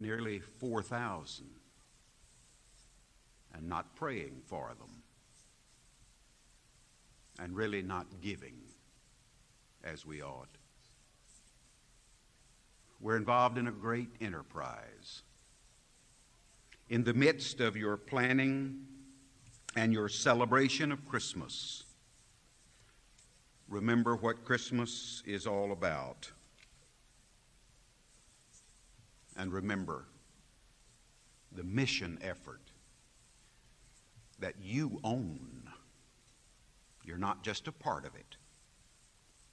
nearly 0.00 0.40
4,000 0.40 1.46
and 3.54 3.68
not 3.68 3.94
praying 3.96 4.42
for 4.46 4.72
them 4.78 5.02
and 7.38 7.54
really 7.56 7.82
not 7.82 8.06
giving 8.20 8.56
as 9.84 10.04
we 10.04 10.22
ought. 10.22 10.48
We're 13.00 13.16
involved 13.16 13.58
in 13.58 13.68
a 13.68 13.72
great 13.72 14.10
enterprise. 14.20 15.22
In 16.88 17.04
the 17.04 17.14
midst 17.14 17.60
of 17.60 17.76
your 17.76 17.96
planning 17.96 18.86
and 19.76 19.92
your 19.92 20.08
celebration 20.08 20.90
of 20.90 21.06
Christmas, 21.06 21.84
remember 23.68 24.16
what 24.16 24.44
Christmas 24.44 25.22
is 25.26 25.46
all 25.46 25.70
about. 25.70 26.30
And 29.38 29.52
remember 29.52 30.04
the 31.52 31.62
mission 31.62 32.18
effort 32.20 32.60
that 34.40 34.54
you 34.60 35.00
own. 35.04 35.62
You're 37.04 37.18
not 37.18 37.42
just 37.42 37.68
a 37.68 37.72
part 37.72 38.04
of 38.04 38.14
it, 38.14 38.36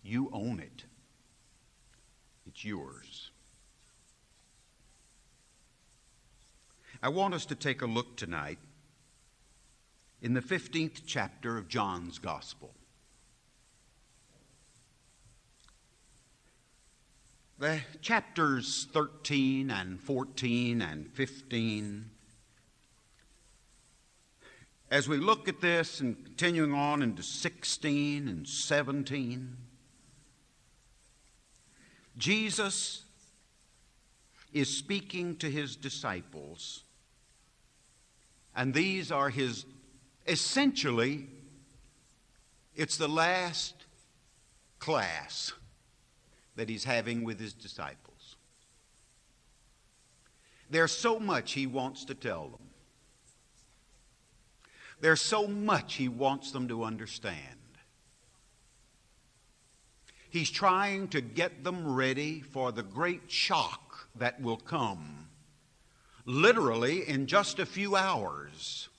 you 0.04 0.30
own 0.34 0.60
it. 0.60 0.84
It's 2.48 2.66
yours. 2.66 3.32
I 7.02 7.10
want 7.10 7.34
us 7.34 7.46
to 7.48 7.56
take 7.56 7.82
a 7.82 7.86
look 7.86 8.18
tonight 8.18 8.58
in 10.22 10.34
the 10.34 10.42
15th 10.42 11.02
chapter 11.06 11.58
of 11.58 11.68
John's 11.68 12.18
Gospel. 12.18 12.74
The 17.58 17.80
chapters 18.02 18.88
13 18.92 19.72
and 19.72 19.98
14 20.02 20.82
and 20.82 21.10
15. 21.14 22.10
As 24.92 25.08
we 25.08 25.16
look 25.16 25.48
at 25.48 25.62
this 25.62 26.02
and 26.02 26.22
continuing 26.22 26.74
on 26.74 27.02
into 27.02 27.24
16 27.24 28.28
and 28.28 28.46
17, 28.46 29.56
Jesus 32.18 33.06
is 34.52 34.70
speaking 34.70 35.38
to 35.38 35.50
his 35.50 35.78
disciples, 35.78 36.84
and 38.54 38.74
these 38.74 39.14
are 39.14 39.30
his, 39.30 39.66
essentially, 40.28 41.28
it's 42.76 42.98
the 42.98 43.08
last 43.08 43.76
class 44.80 45.54
that 46.56 46.70
he's 46.70 46.84
having 46.84 47.24
with 47.24 47.40
his 47.40 47.54
disciples. 47.54 48.36
There's 50.70 50.92
so 50.92 51.20
much 51.20 51.54
he 51.54 51.68
wants 51.68 52.06
to 52.06 52.16
tell 52.16 52.48
them. 52.48 52.68
There's 55.02 55.22
so 55.22 55.48
much 55.48 55.96
he 55.96 56.08
wants 56.08 56.52
them 56.52 56.68
to 56.70 56.84
understand. 56.84 57.40
He's 60.30 60.50
trying 60.50 61.10
to 61.10 61.22
get 61.22 61.64
them 61.64 61.96
ready 61.96 62.42
for 62.42 62.72
the 62.72 62.84
great 62.84 63.32
shock 63.32 64.10
that 64.16 64.42
will 64.42 64.58
come, 64.58 65.28
literally 66.26 67.08
in 67.08 67.28
just 67.28 67.60
a 67.60 67.66
few 67.66 67.96
hours. 67.96 68.90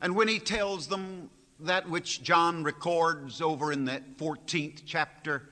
And 0.00 0.16
when 0.16 0.28
he 0.28 0.38
tells 0.38 0.86
them 0.86 1.30
that 1.62 1.88
which 1.88 2.22
John 2.22 2.64
records 2.64 3.40
over 3.40 3.72
in 3.72 3.84
that 3.86 4.16
14th 4.16 4.82
chapter 4.86 5.48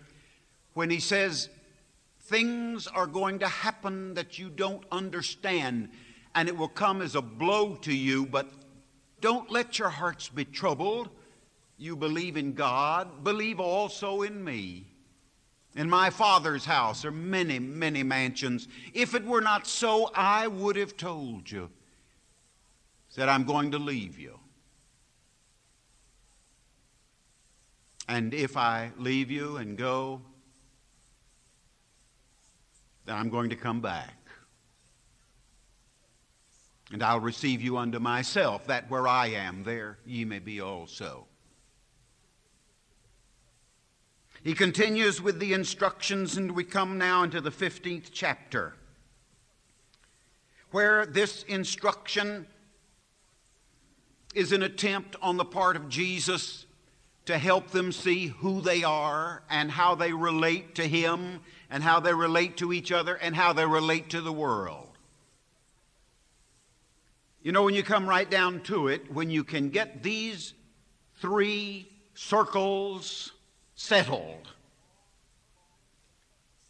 when 0.74 0.90
he 0.90 1.00
says, 1.00 1.48
Things 2.20 2.86
are 2.86 3.06
going 3.06 3.38
to 3.38 3.48
happen 3.48 4.14
that 4.14 4.38
you 4.38 4.50
don't 4.50 4.84
understand, 4.92 5.88
and 6.34 6.48
it 6.48 6.56
will 6.56 6.68
come 6.68 7.00
as 7.00 7.14
a 7.14 7.22
blow 7.22 7.74
to 7.76 7.94
you, 7.94 8.26
but 8.26 8.50
don't 9.20 9.50
let 9.50 9.78
your 9.78 9.88
hearts 9.88 10.28
be 10.28 10.44
troubled. 10.44 11.08
You 11.78 11.96
believe 11.96 12.36
in 12.36 12.52
God, 12.52 13.24
believe 13.24 13.60
also 13.60 14.22
in 14.22 14.44
me. 14.44 14.86
In 15.74 15.88
my 15.88 16.10
Father's 16.10 16.64
house 16.64 17.04
are 17.04 17.10
many, 17.10 17.58
many 17.58 18.02
mansions. 18.02 18.68
If 18.94 19.14
it 19.14 19.24
were 19.24 19.40
not 19.40 19.66
so, 19.66 20.10
I 20.14 20.48
would 20.48 20.76
have 20.76 20.96
told 20.96 21.50
you. 21.50 21.70
Said, 23.08 23.28
I'm 23.28 23.44
going 23.44 23.70
to 23.70 23.78
leave 23.78 24.18
you. 24.18 24.38
And 28.08 28.32
if 28.32 28.56
I 28.56 28.90
leave 28.96 29.30
you 29.30 29.58
and 29.58 29.76
go, 29.76 30.22
then 33.04 33.16
I'm 33.16 33.28
going 33.28 33.50
to 33.50 33.56
come 33.56 33.82
back. 33.82 34.14
And 36.90 37.02
I'll 37.02 37.20
receive 37.20 37.60
you 37.60 37.76
unto 37.76 37.98
myself, 37.98 38.66
that 38.66 38.90
where 38.90 39.06
I 39.06 39.26
am, 39.26 39.62
there 39.62 39.98
ye 40.06 40.24
may 40.24 40.38
be 40.38 40.62
also. 40.62 41.26
He 44.42 44.54
continues 44.54 45.20
with 45.20 45.38
the 45.38 45.52
instructions, 45.52 46.38
and 46.38 46.52
we 46.52 46.64
come 46.64 46.96
now 46.96 47.24
into 47.24 47.42
the 47.42 47.50
15th 47.50 48.08
chapter, 48.10 48.74
where 50.70 51.04
this 51.04 51.42
instruction 51.42 52.46
is 54.34 54.52
an 54.52 54.62
attempt 54.62 55.14
on 55.20 55.36
the 55.36 55.44
part 55.44 55.76
of 55.76 55.90
Jesus 55.90 56.64
to 57.28 57.36
help 57.36 57.68
them 57.72 57.92
see 57.92 58.28
who 58.28 58.62
they 58.62 58.82
are 58.84 59.42
and 59.50 59.70
how 59.70 59.94
they 59.94 60.14
relate 60.14 60.74
to 60.76 60.88
Him 60.88 61.40
and 61.68 61.82
how 61.82 62.00
they 62.00 62.14
relate 62.14 62.56
to 62.56 62.72
each 62.72 62.90
other 62.90 63.16
and 63.16 63.36
how 63.36 63.52
they 63.52 63.66
relate 63.66 64.08
to 64.08 64.22
the 64.22 64.32
world. 64.32 64.88
You 67.42 67.52
know, 67.52 67.64
when 67.64 67.74
you 67.74 67.82
come 67.82 68.08
right 68.08 68.30
down 68.30 68.62
to 68.62 68.88
it, 68.88 69.12
when 69.12 69.28
you 69.28 69.44
can 69.44 69.68
get 69.68 70.02
these 70.02 70.54
three 71.20 71.92
circles 72.14 73.32
settled, 73.74 74.48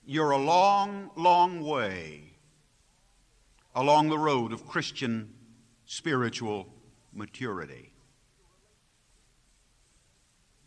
you're 0.05 0.33
a 0.33 0.39
long, 0.39 1.13
long 1.15 1.65
way 1.65 2.33
along 3.77 4.09
the 4.09 4.19
road 4.19 4.53
of 4.53 4.67
Christian 4.67 5.33
spiritual 5.87 6.67
maturity 7.15 7.88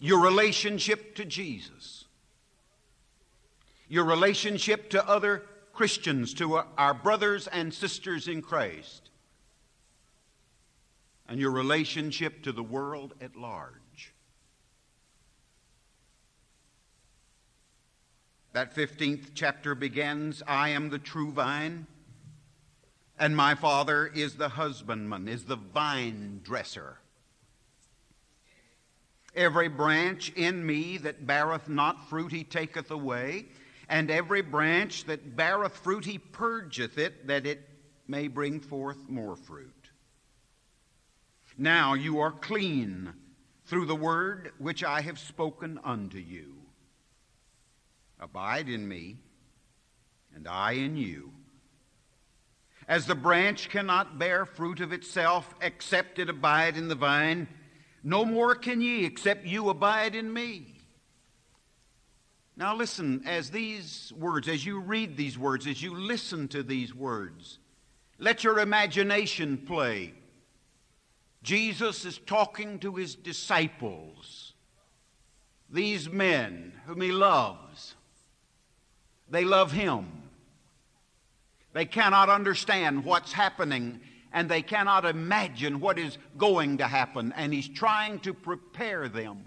your 0.02 0.20
relationship 0.20 1.14
to 1.14 1.24
Jesus, 1.24 2.06
your 3.88 4.04
relationship 4.04 4.90
to 4.90 5.08
other 5.08 5.44
Christians, 5.74 6.34
to 6.34 6.64
our 6.76 6.96
brothers 6.96 7.48
and 7.48 7.72
sisters 7.72 8.28
in 8.28 8.42
Christ, 8.42 9.12
and 11.30 11.40
your 11.40 11.52
relationship 11.52 12.42
to 12.44 12.52
the 12.52 12.64
world 12.64 13.14
at 13.22 13.36
large. 13.36 14.12
That 18.54 18.76
15th 18.76 19.30
chapter 19.36 19.76
begins 19.76 20.42
I 20.48 20.70
am 20.70 20.90
the 20.90 21.00
true 21.00 21.32
vine, 21.32 21.86
and 23.20 23.38
my 23.38 23.54
Father 23.54 24.08
is 24.08 24.34
the 24.34 24.50
husbandman, 24.50 25.28
is 25.28 25.46
the 25.46 25.56
vine 25.58 26.42
dresser. 26.44 26.98
Every 29.36 29.70
branch 29.70 30.32
in 30.36 30.66
me 30.66 30.98
that 30.98 31.26
beareth 31.26 31.70
not 31.70 32.10
fruit, 32.10 32.32
he 32.32 32.44
taketh 32.44 32.92
away. 32.92 33.46
And 33.88 34.12
every 34.12 34.42
branch 34.42 35.06
that 35.06 35.36
beareth 35.36 35.76
fruit, 35.78 36.06
he 36.06 36.18
purgeth 36.18 36.98
it, 36.98 37.28
that 37.28 37.46
it 37.46 37.68
may 38.08 38.28
bring 38.28 38.60
forth 38.60 39.10
more 39.10 39.36
fruit. 39.36 39.90
Now 41.58 41.94
you 41.94 42.20
are 42.20 42.32
clean 42.32 43.14
through 43.66 43.86
the 43.86 43.96
word 43.96 44.52
which 44.58 44.84
I 44.84 45.02
have 45.02 45.20
spoken 45.20 45.80
unto 45.84 46.18
you. 46.18 46.56
Abide 48.20 48.70
in 48.70 48.88
me, 48.88 49.18
and 50.36 50.48
I 50.48 50.74
in 50.74 50.98
you. 50.98 51.32
As 52.88 53.06
the 53.06 53.16
branch 53.16 53.70
cannot 53.70 54.20
bear 54.20 54.46
fruit 54.46 54.80
of 54.82 54.92
itself 54.92 55.54
except 55.62 56.20
it 56.20 56.30
abide 56.30 56.78
in 56.78 56.88
the 56.88 56.96
vine, 56.96 57.48
no 58.04 58.26
more 58.26 58.56
can 58.56 58.82
ye, 58.82 59.06
except 59.06 59.46
you 59.46 59.70
abide 59.70 60.16
in 60.16 60.32
me. 60.32 60.76
Now, 62.58 62.76
listen, 62.76 63.24
as 63.26 63.50
these 63.50 64.12
words, 64.18 64.48
as 64.48 64.66
you 64.66 64.80
read 64.80 65.18
these 65.18 65.38
words, 65.38 65.68
as 65.68 65.82
you 65.82 65.96
listen 65.96 66.48
to 66.50 66.64
these 66.64 66.94
words, 66.94 67.60
let 68.20 68.44
your 68.44 68.60
imagination 68.60 69.58
play. 69.58 70.14
Jesus 71.44 72.06
is 72.06 72.20
talking 72.20 72.78
to 72.80 72.96
his 72.96 73.16
disciples, 73.16 74.54
these 75.70 76.10
men 76.10 76.74
whom 76.86 77.02
he 77.02 77.12
loves. 77.12 77.96
They 79.30 79.46
love 79.46 79.72
him. 79.72 80.08
They 81.74 81.86
cannot 81.86 82.30
understand 82.30 83.06
what's 83.06 83.32
happening 83.32 84.02
and 84.34 84.50
they 84.50 84.62
cannot 84.62 85.06
imagine 85.06 85.80
what 85.80 86.00
is 86.00 86.18
going 86.38 86.78
to 86.78 86.88
happen, 86.88 87.34
and 87.36 87.54
he's 87.54 87.68
trying 87.68 88.20
to 88.20 88.34
prepare 88.34 89.08
them. 89.10 89.44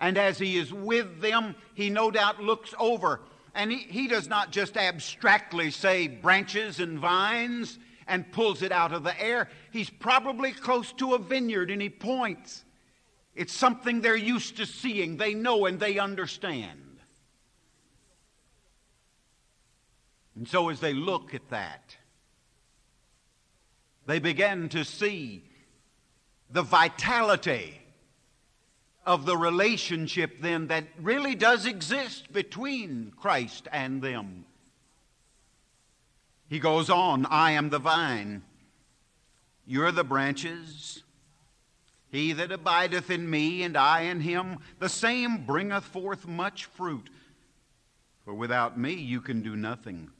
And 0.00 0.18
as 0.18 0.38
he 0.38 0.56
is 0.56 0.72
with 0.72 1.20
them, 1.20 1.54
he 1.74 1.88
no 1.88 2.10
doubt 2.10 2.42
looks 2.42 2.74
over 2.78 3.20
And 3.54 3.70
he, 3.70 3.78
he 3.78 4.08
does 4.08 4.28
not 4.28 4.50
just 4.50 4.76
abstractly 4.76 5.70
say 5.70 6.08
branches 6.08 6.80
and 6.80 6.98
vines 6.98 7.78
and 8.06 8.30
pulls 8.32 8.62
it 8.62 8.72
out 8.72 8.92
of 8.92 9.04
the 9.04 9.20
air. 9.20 9.48
He's 9.70 9.90
probably 9.90 10.52
close 10.52 10.92
to 10.94 11.14
a 11.14 11.18
vineyard 11.18 11.70
and 11.70 11.80
he 11.80 11.90
points. 11.90 12.64
It's 13.34 13.52
something 13.52 14.00
they're 14.00 14.16
used 14.16 14.56
to 14.58 14.66
seeing, 14.66 15.16
they 15.16 15.34
know 15.34 15.66
and 15.66 15.78
they 15.78 15.98
understand. 15.98 16.78
And 20.34 20.48
so 20.48 20.70
as 20.70 20.80
they 20.80 20.94
look 20.94 21.34
at 21.34 21.48
that, 21.50 21.96
they 24.06 24.18
begin 24.18 24.68
to 24.70 24.84
see 24.84 25.44
the 26.50 26.62
vitality 26.62 27.80
of 29.04 29.26
the 29.26 29.36
relationship 29.36 30.40
then 30.40 30.68
that 30.68 30.84
really 31.00 31.34
does 31.34 31.66
exist 31.66 32.32
between 32.32 33.12
Christ 33.16 33.66
and 33.72 34.00
them. 34.02 34.44
He 36.48 36.58
goes 36.58 36.90
on, 36.90 37.26
I 37.26 37.52
am 37.52 37.70
the 37.70 37.78
vine, 37.78 38.42
you're 39.66 39.92
the 39.92 40.04
branches. 40.04 41.02
He 42.10 42.34
that 42.34 42.52
abideth 42.52 43.10
in 43.10 43.30
me, 43.30 43.62
and 43.62 43.74
I 43.74 44.02
in 44.02 44.20
him, 44.20 44.58
the 44.78 44.90
same 44.90 45.46
bringeth 45.46 45.84
forth 45.84 46.28
much 46.28 46.66
fruit. 46.66 47.08
For 48.26 48.34
without 48.34 48.78
me 48.78 48.92
you 48.92 49.22
can 49.22 49.40
do 49.40 49.56
nothing. 49.56 50.10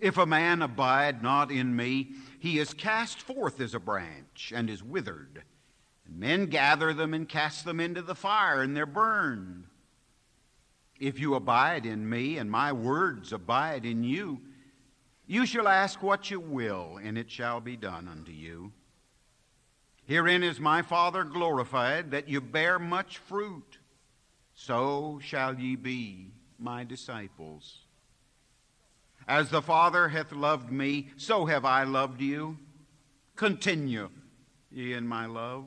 If 0.00 0.18
a 0.18 0.26
man 0.26 0.60
abide 0.62 1.22
not 1.22 1.50
in 1.50 1.74
me, 1.74 2.10
he 2.38 2.58
is 2.58 2.74
cast 2.74 3.20
forth 3.20 3.60
as 3.60 3.74
a 3.74 3.80
branch 3.80 4.52
and 4.54 4.68
is 4.68 4.82
withered. 4.82 5.42
And 6.06 6.18
men 6.18 6.46
gather 6.46 6.92
them 6.92 7.14
and 7.14 7.28
cast 7.28 7.64
them 7.64 7.80
into 7.80 8.02
the 8.02 8.14
fire, 8.14 8.60
and 8.60 8.76
they're 8.76 8.86
burned. 8.86 9.64
If 11.00 11.18
you 11.18 11.34
abide 11.34 11.86
in 11.86 12.08
me, 12.08 12.38
and 12.38 12.50
my 12.50 12.72
words 12.72 13.32
abide 13.32 13.84
in 13.84 14.04
you, 14.04 14.40
you 15.26 15.46
shall 15.46 15.68
ask 15.68 16.02
what 16.02 16.30
you 16.30 16.38
will, 16.38 16.98
and 17.02 17.16
it 17.16 17.30
shall 17.30 17.60
be 17.60 17.76
done 17.76 18.08
unto 18.08 18.32
you. 18.32 18.72
Herein 20.06 20.42
is 20.42 20.60
my 20.60 20.82
Father 20.82 21.24
glorified, 21.24 22.10
that 22.10 22.28
you 22.28 22.40
bear 22.40 22.78
much 22.78 23.18
fruit. 23.18 23.78
So 24.54 25.18
shall 25.22 25.58
ye 25.58 25.76
be 25.76 26.32
my 26.58 26.84
disciples. 26.84 27.83
As 29.26 29.48
the 29.50 29.62
Father 29.62 30.08
hath 30.08 30.32
loved 30.32 30.70
me, 30.70 31.08
so 31.16 31.46
have 31.46 31.64
I 31.64 31.84
loved 31.84 32.20
you. 32.20 32.58
Continue 33.36 34.10
ye 34.70 34.92
in 34.92 35.06
my 35.06 35.26
love. 35.26 35.66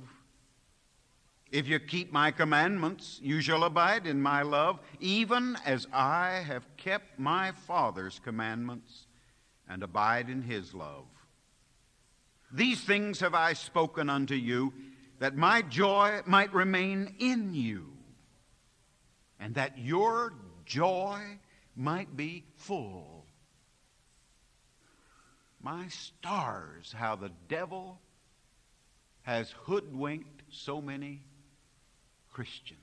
If 1.49 1.67
you 1.67 1.79
keep 1.79 2.11
my 2.11 2.31
commandments, 2.31 3.19
you 3.23 3.39
shall 3.41 3.63
abide 3.63 4.05
in 4.05 4.21
my 4.21 4.41
love, 4.41 4.79
even 4.99 5.57
as 5.65 5.87
I 5.93 6.43
have 6.45 6.65
kept 6.75 7.17
my 7.17 7.53
Father's 7.53 8.19
commandments 8.19 9.07
and 9.67 9.81
abide 9.81 10.29
in 10.29 10.41
his 10.41 10.73
love. 10.73 11.05
These 12.51 12.81
things 12.81 13.21
have 13.21 13.33
I 13.33 13.53
spoken 13.53 14.09
unto 14.09 14.35
you, 14.35 14.73
that 15.19 15.35
my 15.35 15.61
joy 15.61 16.21
might 16.25 16.53
remain 16.53 17.15
in 17.19 17.53
you, 17.53 17.93
and 19.39 19.55
that 19.55 19.77
your 19.77 20.33
joy 20.65 21.39
might 21.75 22.15
be 22.15 22.43
full. 22.55 23.16
My 25.61 25.87
stars, 25.87 26.93
how 26.95 27.15
the 27.15 27.31
devil 27.47 27.99
has 29.23 29.51
hoodwinked 29.63 30.43
so 30.49 30.79
many 30.81 31.21
Christians, 32.31 32.79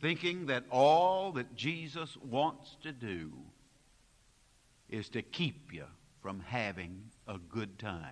thinking 0.00 0.46
that 0.46 0.64
all 0.70 1.32
that 1.32 1.56
Jesus 1.56 2.16
wants 2.18 2.76
to 2.82 2.92
do 2.92 3.32
is 4.88 5.08
to 5.10 5.22
keep 5.22 5.72
you 5.72 5.86
from 6.22 6.40
having 6.40 7.02
a 7.26 7.38
good 7.38 7.78
time. 7.78 8.02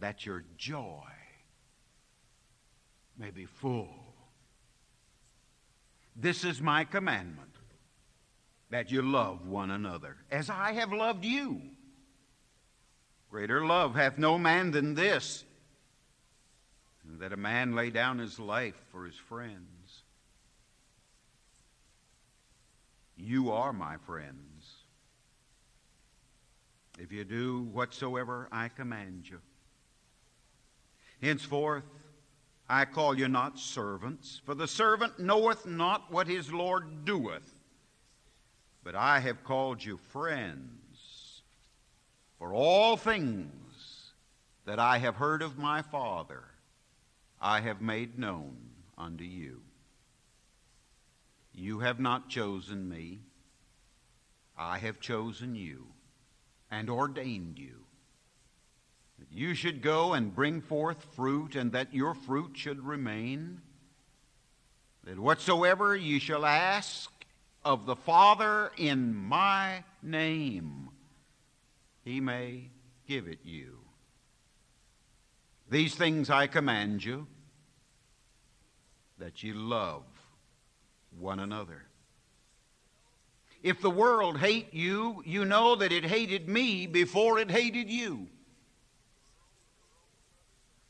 That 0.00 0.26
your 0.26 0.44
joy 0.58 1.06
may 3.16 3.30
be 3.30 3.46
full. 3.46 4.14
This 6.16 6.44
is 6.44 6.60
my 6.60 6.84
commandment 6.84 7.51
that 8.72 8.90
you 8.90 9.02
love 9.02 9.46
one 9.46 9.70
another 9.70 10.16
as 10.30 10.48
I 10.48 10.72
have 10.72 10.94
loved 10.94 11.26
you. 11.26 11.60
Greater 13.30 13.66
love 13.66 13.94
hath 13.94 14.16
no 14.16 14.38
man 14.38 14.70
than 14.70 14.94
this, 14.94 15.44
that 17.20 17.34
a 17.34 17.36
man 17.36 17.74
lay 17.74 17.90
down 17.90 18.18
his 18.18 18.38
life 18.38 18.74
for 18.90 19.04
his 19.04 19.14
friends. 19.14 20.02
You 23.14 23.52
are 23.52 23.74
my 23.74 23.98
friends 24.06 24.70
if 26.98 27.12
you 27.12 27.24
do 27.24 27.64
whatsoever 27.72 28.48
I 28.50 28.68
command 28.68 29.28
you. 29.28 29.40
Henceforth, 31.20 31.84
I 32.70 32.86
call 32.86 33.18
you 33.18 33.28
not 33.28 33.58
servants, 33.58 34.40
for 34.46 34.54
the 34.54 34.66
servant 34.66 35.18
knoweth 35.18 35.66
not 35.66 36.10
what 36.10 36.26
his 36.26 36.50
Lord 36.50 37.04
doeth. 37.04 37.61
But 38.84 38.94
I 38.94 39.20
have 39.20 39.44
called 39.44 39.84
you 39.84 39.96
friends. 39.96 41.42
For 42.38 42.52
all 42.52 42.96
things 42.96 44.12
that 44.64 44.78
I 44.78 44.98
have 44.98 45.16
heard 45.16 45.42
of 45.42 45.58
my 45.58 45.82
Father, 45.82 46.42
I 47.40 47.60
have 47.60 47.80
made 47.80 48.18
known 48.18 48.56
unto 48.98 49.24
you. 49.24 49.62
You 51.54 51.80
have 51.80 52.00
not 52.00 52.28
chosen 52.28 52.88
me, 52.88 53.20
I 54.56 54.78
have 54.78 55.00
chosen 55.00 55.54
you 55.54 55.86
and 56.70 56.88
ordained 56.88 57.58
you. 57.58 57.84
That 59.18 59.30
you 59.30 59.54
should 59.54 59.82
go 59.82 60.14
and 60.14 60.34
bring 60.34 60.60
forth 60.60 61.04
fruit, 61.14 61.54
and 61.54 61.70
that 61.72 61.94
your 61.94 62.14
fruit 62.14 62.52
should 62.54 62.84
remain. 62.84 63.60
That 65.04 65.18
whatsoever 65.18 65.94
ye 65.94 66.18
shall 66.18 66.44
ask 66.44 67.10
of 67.64 67.86
the 67.86 67.96
Father 67.96 68.72
in 68.76 69.14
my 69.14 69.84
name, 70.02 70.90
he 72.04 72.20
may 72.20 72.70
give 73.06 73.26
it 73.26 73.40
you. 73.44 73.78
These 75.70 75.94
things 75.94 76.28
I 76.28 76.48
command 76.48 77.04
you, 77.04 77.26
that 79.18 79.42
ye 79.42 79.52
love 79.52 80.02
one 81.18 81.40
another. 81.40 81.84
If 83.62 83.80
the 83.80 83.90
world 83.90 84.38
hate 84.38 84.74
you, 84.74 85.22
you 85.24 85.44
know 85.44 85.76
that 85.76 85.92
it 85.92 86.04
hated 86.04 86.48
me 86.48 86.86
before 86.86 87.38
it 87.38 87.50
hated 87.50 87.88
you. 87.88 88.26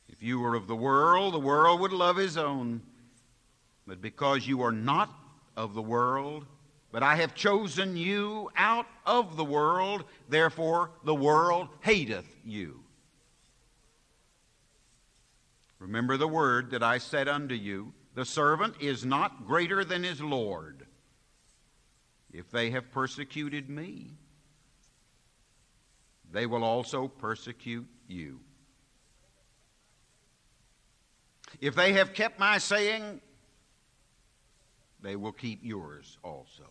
If 0.08 0.22
you 0.22 0.40
were 0.40 0.54
of 0.54 0.66
the 0.68 0.76
world, 0.76 1.34
the 1.34 1.38
world 1.38 1.80
would 1.80 1.92
love 1.92 2.16
his 2.16 2.38
own. 2.38 2.82
But 3.86 4.00
because 4.00 4.46
you 4.46 4.62
are 4.62 4.72
not 4.72 5.10
of 5.56 5.74
the 5.74 5.82
world, 5.82 6.46
but 6.92 7.02
I 7.02 7.16
have 7.16 7.34
chosen 7.34 7.96
you 7.96 8.50
out 8.54 8.86
of 9.06 9.36
the 9.36 9.44
world, 9.44 10.04
therefore 10.28 10.90
the 11.04 11.14
world 11.14 11.68
hateth 11.80 12.36
you. 12.44 12.84
Remember 15.78 16.16
the 16.16 16.28
word 16.28 16.70
that 16.70 16.82
I 16.82 16.98
said 16.98 17.26
unto 17.28 17.54
you 17.54 17.92
the 18.14 18.26
servant 18.26 18.76
is 18.78 19.06
not 19.06 19.46
greater 19.46 19.84
than 19.84 20.04
his 20.04 20.20
Lord. 20.20 20.86
If 22.30 22.50
they 22.50 22.70
have 22.70 22.92
persecuted 22.92 23.70
me, 23.70 24.10
they 26.30 26.46
will 26.46 26.62
also 26.62 27.08
persecute 27.08 27.88
you. 28.06 28.40
If 31.60 31.74
they 31.74 31.94
have 31.94 32.12
kept 32.12 32.38
my 32.38 32.58
saying, 32.58 33.20
they 35.02 35.16
will 35.16 35.32
keep 35.32 35.60
yours 35.62 36.18
also. 36.22 36.64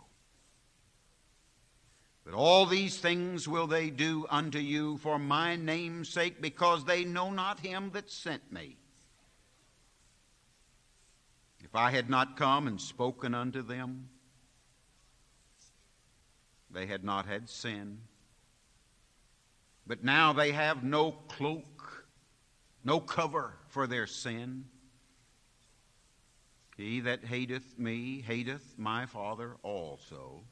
But 2.31 2.37
all 2.37 2.65
these 2.65 2.97
things 2.97 3.45
will 3.45 3.67
they 3.67 3.89
do 3.89 4.25
unto 4.29 4.57
you 4.57 4.95
for 4.99 5.19
my 5.19 5.57
name's 5.57 6.07
sake, 6.07 6.41
because 6.41 6.85
they 6.85 7.03
know 7.03 7.29
not 7.29 7.59
him 7.59 7.89
that 7.91 8.09
sent 8.09 8.53
me. 8.53 8.77
If 11.61 11.75
I 11.75 11.91
had 11.91 12.09
not 12.09 12.37
come 12.37 12.67
and 12.67 12.79
spoken 12.79 13.35
unto 13.35 13.61
them, 13.61 14.07
they 16.69 16.85
had 16.85 17.03
not 17.03 17.25
had 17.25 17.49
sin. 17.49 17.97
But 19.85 20.01
now 20.01 20.31
they 20.31 20.53
have 20.53 20.85
no 20.85 21.11
cloak, 21.11 22.05
no 22.85 23.01
cover 23.01 23.57
for 23.67 23.87
their 23.87 24.07
sin. 24.07 24.67
He 26.77 27.01
that 27.01 27.25
hateth 27.25 27.77
me 27.77 28.23
hateth 28.25 28.75
my 28.77 29.05
Father 29.05 29.57
also. 29.63 30.43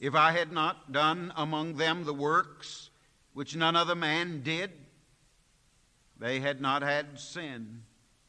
If 0.00 0.14
I 0.14 0.32
had 0.32 0.52
not 0.52 0.92
done 0.92 1.32
among 1.36 1.76
them 1.76 2.04
the 2.04 2.14
works 2.14 2.90
which 3.32 3.56
none 3.56 3.76
other 3.76 3.94
man 3.94 4.42
did, 4.42 4.70
They 6.16 6.40
had 6.40 6.60
not 6.60 6.82
had 6.82 7.18
sin. 7.18 7.82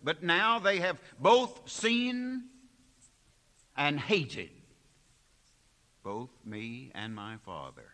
But 0.04 0.24
now 0.24 0.60
they 0.60 0.80
have 0.80 1.00
both 1.20 1.70
seen 1.70 2.46
and 3.78 4.00
hated 4.00 4.50
both 6.04 6.30
me 6.46 6.92
and 6.94 7.16
my 7.16 7.38
Father. 7.38 7.94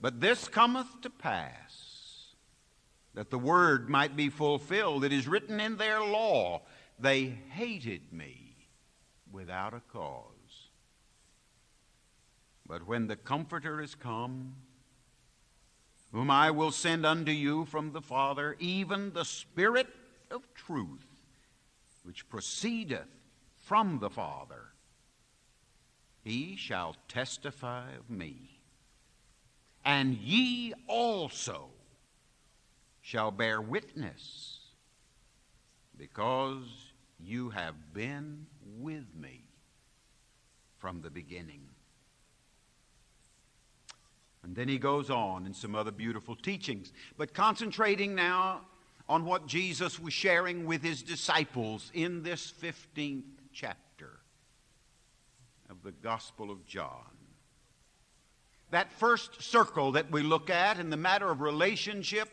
But 0.00 0.20
this 0.20 0.48
cometh 0.48 1.00
to 1.02 1.10
pass 1.10 2.34
that 3.14 3.30
the 3.30 3.38
word 3.38 3.90
might 3.90 4.16
be 4.16 4.30
fulfilled. 4.30 5.04
It 5.04 5.12
is 5.12 5.28
written 5.28 5.60
in 5.60 5.76
their 5.76 6.00
law, 6.00 6.62
they 6.98 7.38
hated 7.50 8.12
me 8.12 8.68
without 9.30 9.74
a 9.74 9.82
cause. 9.92 10.37
But 12.68 12.86
when 12.86 13.06
the 13.06 13.16
Comforter 13.16 13.80
is 13.80 13.94
come, 13.94 14.54
whom 16.12 16.30
I 16.30 16.50
will 16.50 16.70
send 16.70 17.06
unto 17.06 17.32
you 17.32 17.64
from 17.64 17.92
the 17.92 18.02
Father, 18.02 18.56
even 18.58 19.12
the 19.12 19.24
Spirit 19.24 19.88
of 20.30 20.42
truth, 20.54 21.06
which 22.02 22.28
proceedeth 22.28 23.08
from 23.64 23.98
the 23.98 24.10
Father, 24.10 24.72
he 26.22 26.56
shall 26.56 26.94
testify 27.08 27.92
of 27.92 28.10
me. 28.10 28.60
And 29.84 30.14
ye 30.14 30.74
also 30.86 31.70
shall 33.00 33.30
bear 33.30 33.62
witness, 33.62 34.60
because 35.96 36.92
you 37.18 37.48
have 37.50 37.94
been 37.94 38.46
with 38.78 39.14
me 39.14 39.44
from 40.76 41.00
the 41.00 41.10
beginning. 41.10 41.62
And 44.42 44.54
then 44.54 44.68
he 44.68 44.78
goes 44.78 45.10
on 45.10 45.46
in 45.46 45.54
some 45.54 45.74
other 45.74 45.90
beautiful 45.90 46.36
teachings. 46.36 46.92
But 47.16 47.34
concentrating 47.34 48.14
now 48.14 48.62
on 49.08 49.24
what 49.24 49.46
Jesus 49.46 49.98
was 49.98 50.12
sharing 50.12 50.66
with 50.66 50.82
his 50.82 51.02
disciples 51.02 51.90
in 51.94 52.22
this 52.22 52.52
15th 52.62 53.24
chapter 53.52 54.20
of 55.70 55.82
the 55.82 55.92
Gospel 55.92 56.50
of 56.50 56.64
John. 56.66 57.04
That 58.70 58.92
first 58.92 59.42
circle 59.42 59.92
that 59.92 60.10
we 60.10 60.22
look 60.22 60.50
at 60.50 60.78
in 60.78 60.90
the 60.90 60.96
matter 60.96 61.30
of 61.30 61.40
relationship, 61.40 62.28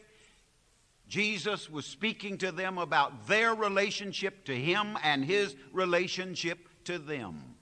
Jesus 1.08 1.70
was 1.70 1.86
speaking 1.86 2.38
to 2.40 2.52
them 2.52 2.78
about 2.78 3.28
their 3.28 3.56
relationship 3.56 4.44
to 4.46 4.56
him 4.56 4.98
and 5.04 5.24
his 5.24 5.56
relationship 5.72 6.60
to 6.86 7.00
them 7.00 7.55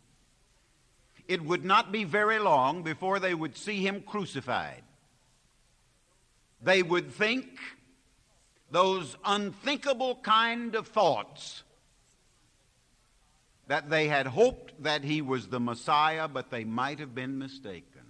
it 1.28 1.44
would 1.44 1.64
not 1.64 1.92
be 1.92 2.04
very 2.04 2.40
long 2.40 2.84
before 2.84 3.20
they 3.20 3.34
would 3.34 3.56
see 3.58 3.86
him 3.86 4.02
crucified. 4.02 4.84
They 6.62 6.82
would 6.82 7.12
think 7.12 7.60
those 8.72 9.16
unthinkable 9.24 10.16
kind 10.16 10.76
of 10.76 10.88
thoughts 10.88 11.64
that 13.68 13.90
they 13.90 14.08
had 14.08 14.28
hoped 14.28 14.84
that 14.84 15.04
he 15.04 15.22
was 15.22 15.48
the 15.48 15.60
Messiah, 15.60 16.28
but 16.28 16.50
they 16.50 16.64
might 16.64 17.00
have 17.00 17.16
been 17.16 17.38
mistaken. 17.38 18.02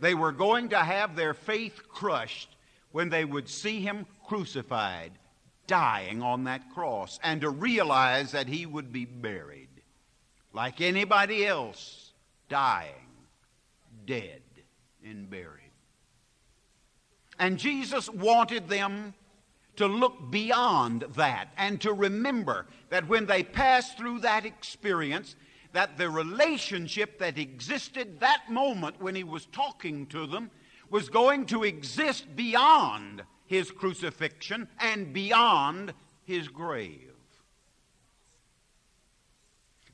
They 0.00 0.14
were 0.14 0.32
going 0.32 0.70
to 0.70 0.78
have 0.78 1.14
their 1.14 1.34
faith 1.34 1.88
crushed 1.88 2.48
when 2.90 3.10
they 3.10 3.24
would 3.24 3.48
see 3.48 3.80
him 3.80 4.06
crucified, 4.26 5.12
dying 5.66 6.22
on 6.22 6.44
that 6.44 6.72
cross, 6.74 7.20
and 7.22 7.42
to 7.42 7.50
realize 7.50 8.32
that 8.32 8.48
he 8.48 8.66
would 8.66 8.92
be 8.92 9.04
buried 9.04 9.59
like 10.52 10.80
anybody 10.80 11.46
else, 11.46 12.12
dying, 12.48 12.94
dead, 14.06 14.42
and 15.04 15.30
buried. 15.30 15.70
And 17.38 17.58
Jesus 17.58 18.08
wanted 18.10 18.68
them 18.68 19.14
to 19.76 19.86
look 19.86 20.30
beyond 20.30 21.06
that 21.14 21.48
and 21.56 21.80
to 21.80 21.92
remember 21.92 22.66
that 22.90 23.08
when 23.08 23.26
they 23.26 23.42
passed 23.42 23.96
through 23.96 24.20
that 24.20 24.44
experience, 24.44 25.36
that 25.72 25.96
the 25.96 26.10
relationship 26.10 27.18
that 27.18 27.38
existed 27.38 28.20
that 28.20 28.50
moment 28.50 29.00
when 29.00 29.14
he 29.14 29.24
was 29.24 29.46
talking 29.46 30.06
to 30.06 30.26
them 30.26 30.50
was 30.90 31.08
going 31.08 31.46
to 31.46 31.62
exist 31.64 32.34
beyond 32.34 33.22
his 33.46 33.70
crucifixion 33.70 34.68
and 34.78 35.12
beyond 35.12 35.94
his 36.24 36.48
grave. 36.48 37.09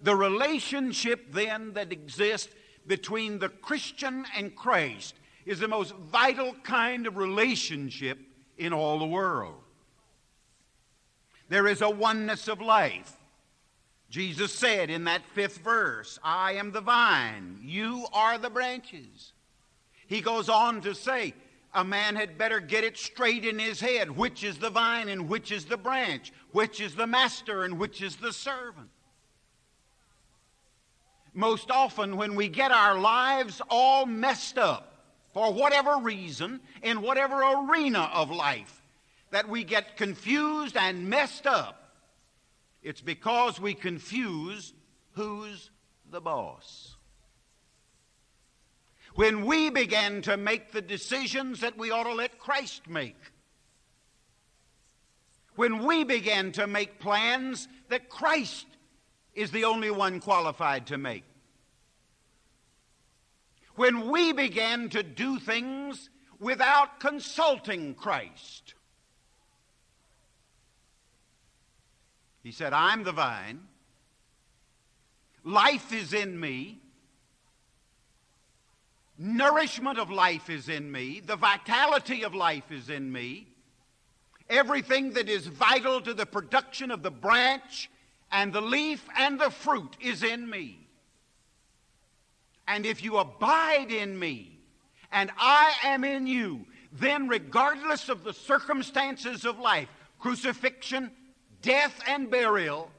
The 0.07 0.15
relationship 0.15 1.33
then 1.33 1.73
that 1.73 1.91
exists 1.91 2.55
between 2.87 3.41
the 3.41 3.49
Christian 3.49 4.25
and 4.37 4.55
Christ 4.55 5.17
is 5.45 5.59
the 5.59 5.67
most 5.67 5.97
vital 5.97 6.55
kind 6.63 7.09
of 7.09 7.17
relationship 7.17 8.17
in 8.57 8.73
all 8.73 9.01
the 9.01 9.05
world. 9.05 9.57
There 11.49 11.67
is 11.67 11.83
a 11.83 11.91
oneness 11.91 12.47
of 12.47 12.61
life. 12.61 13.17
Jesus 14.09 14.55
said 14.55 14.91
in 14.91 15.03
that 15.07 15.27
fifth 15.27 15.59
verse, 15.59 16.21
I 16.23 16.53
am 16.53 16.71
the 16.71 16.81
vine, 16.81 17.59
you 17.65 18.07
are 18.13 18.39
the 18.39 18.49
branches. 18.49 19.33
He 20.07 20.21
goes 20.21 20.49
on 20.49 20.83
to 20.83 20.95
say, 20.95 21.35
a 21.75 21.83
man 21.83 22.15
had 22.15 22.39
better 22.39 22.61
get 22.61 22.85
it 22.85 22.97
straight 22.97 23.45
in 23.45 23.59
his 23.59 23.81
head 23.81 24.17
which 24.17 24.45
is 24.45 24.59
the 24.59 24.71
vine 24.71 25.09
and 25.09 25.29
which 25.29 25.51
is 25.51 25.65
the 25.65 25.77
branch, 25.77 26.33
which 26.53 26.81
is 26.81 26.95
the 26.95 27.09
master 27.09 27.65
and 27.65 27.77
which 27.77 28.01
is 28.01 28.15
the 28.15 28.33
servant 28.33 28.91
most 31.37 31.71
often 31.71 32.17
when 32.17 32.35
we 32.35 32.49
get 32.49 32.73
our 32.73 32.99
lives 32.99 33.61
all 33.69 34.07
messed 34.07 34.57
up 34.57 34.95
for 35.35 35.53
whatever 35.53 35.99
reason, 35.99 36.61
in 36.83 37.03
whatever 37.03 37.43
arena 37.43 38.11
of 38.15 38.31
life, 38.31 38.83
that 39.31 39.47
we 39.47 39.63
get 39.63 39.99
confused 39.99 40.79
and 40.79 41.11
messed 41.11 41.47
up, 41.47 41.93
it's 42.83 43.03
because 43.03 43.61
we 43.61 43.75
confuse 43.75 44.73
who's 45.13 45.71
the 46.11 46.23
boss. 46.23 46.97
When 49.15 49.45
we 49.45 49.69
begin 49.69 50.23
to 50.23 50.39
make 50.39 50.73
the 50.73 50.81
decisions 50.81 51.61
that 51.61 51.77
we 51.77 51.91
ought 51.91 52.05
to 52.05 52.15
let 52.15 52.39
Christ 52.39 52.89
make, 52.89 53.17
when 55.55 55.85
we 55.85 56.05
begin 56.05 56.53
to 56.53 56.67
make 56.67 56.99
plans 56.99 57.69
that 57.89 58.09
Christ 58.09 58.67
is 59.37 59.53
the 59.53 59.65
only 59.65 59.91
one 59.91 60.19
qualified 60.19 60.87
to 60.89 60.99
make. 60.99 61.23
When 63.77 64.11
we 64.11 64.33
began 64.33 64.89
to 64.89 65.03
do 65.03 65.39
things 65.39 66.11
without 66.41 66.99
consulting 66.99 67.95
Christ, 67.95 68.75
He 72.47 72.53
said, 72.53 72.73
I'm 72.73 73.03
the 73.03 73.11
vine. 73.11 73.59
Life 75.43 75.93
is 75.93 76.13
in 76.13 76.39
me. 76.39 76.79
Nourishment 79.19 79.99
of 79.99 80.13
life 80.13 80.49
is 80.49 80.69
in 80.69 80.93
me. 80.93 81.19
The 81.19 81.35
vitality 81.35 82.23
of 82.23 82.37
life 82.37 82.71
is 82.71 82.89
in 82.89 83.11
me. 83.11 83.49
Everything 84.49 85.15
that 85.15 85.29
is 85.29 85.49
vital 85.49 86.01
to 86.03 86.15
the 86.15 86.25
production 86.25 86.93
of 86.93 87.03
the 87.03 87.11
branch 87.11 87.91
and 88.31 88.53
the 88.53 88.61
leaf 88.61 89.07
and 89.17 89.41
the 89.41 89.51
fruit 89.51 89.97
is 90.01 90.23
in 90.23 90.49
me. 90.49 90.87
And 92.69 92.85
if 92.85 93.03
you 93.03 93.19
abide 93.19 93.91
in 93.91 94.19
me 94.19 94.59
and 95.13 95.31
I 95.39 95.73
am 95.85 96.05
in 96.05 96.27
you, 96.27 96.67
then 96.93 97.29
regardless 97.29 98.09
of 98.09 98.25
the 98.25 98.33
circumstances 98.33 99.45
of 99.45 99.59
life, 99.59 99.89
crucifixion, 100.19 101.11
death, 101.63 102.01
and 102.09 102.31
burial, 102.31 102.91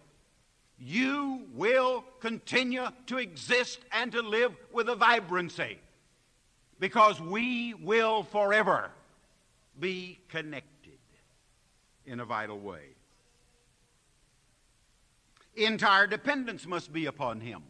you 0.79 1.45
will 1.53 2.05
continue 2.19 2.87
to 3.07 3.17
exist 3.17 3.79
and 3.91 4.11
to 4.11 4.21
live 4.21 4.55
with 4.71 4.87
a 4.89 4.95
vibrancy 4.95 5.79
because 6.79 7.19
we 7.19 7.73
will 7.73 8.23
forever 8.23 8.91
be 9.79 10.19
connected 10.29 10.99
in 12.05 12.19
a 12.19 12.25
vital 12.25 12.59
way 12.59 12.96
entire 15.65 16.07
dependence 16.07 16.65
must 16.65 16.93
be 16.93 17.05
upon 17.05 17.41
him. 17.41 17.63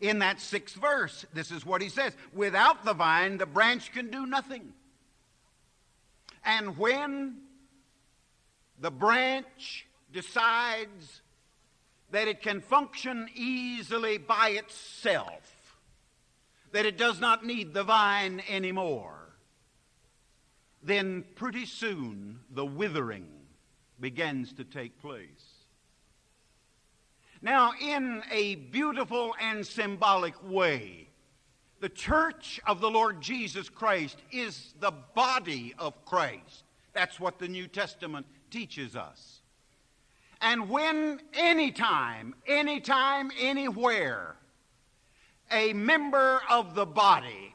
In 0.00 0.18
that 0.18 0.40
sixth 0.40 0.74
verse, 0.76 1.24
this 1.32 1.50
is 1.50 1.64
what 1.64 1.80
he 1.80 1.88
says 1.88 2.12
Without 2.32 2.84
the 2.84 2.94
vine, 2.94 3.38
the 3.38 3.46
branch 3.46 3.92
can 3.92 4.10
do 4.10 4.26
nothing. 4.26 4.72
And 6.44 6.76
when 6.76 7.36
the 8.78 8.90
branch 8.90 9.86
decides 10.12 11.22
that 12.10 12.28
it 12.28 12.42
can 12.42 12.60
function 12.60 13.28
easily 13.34 14.18
by 14.18 14.50
itself, 14.50 15.78
that 16.72 16.84
it 16.84 16.98
does 16.98 17.20
not 17.20 17.46
need 17.46 17.72
the 17.72 17.84
vine 17.84 18.42
anymore, 18.48 19.30
then 20.82 21.24
pretty 21.34 21.64
soon 21.64 22.40
the 22.50 22.66
withering 22.66 23.26
begins 23.98 24.52
to 24.52 24.64
take 24.64 25.00
place. 25.00 25.53
Now, 27.44 27.72
in 27.78 28.22
a 28.30 28.54
beautiful 28.54 29.34
and 29.38 29.66
symbolic 29.66 30.34
way, 30.50 31.08
The 31.84 31.90
church 31.90 32.62
of 32.66 32.80
the 32.80 32.90
Lord 32.90 33.20
Jesus 33.20 33.68
Christ 33.68 34.16
is 34.32 34.72
the 34.80 34.90
body 34.90 35.74
of 35.78 36.02
Christ. 36.06 36.64
That's 36.94 37.20
what 37.20 37.38
the 37.38 37.46
New 37.46 37.66
Testament 37.66 38.24
teaches 38.50 38.96
us. 38.96 39.42
And 40.40 40.70
when, 40.70 41.20
anytime, 41.34 42.34
anytime, 42.46 43.30
anywhere, 43.38 44.36
a 45.50 45.74
member 45.74 46.40
of 46.48 46.74
the 46.74 46.86
body 46.86 47.54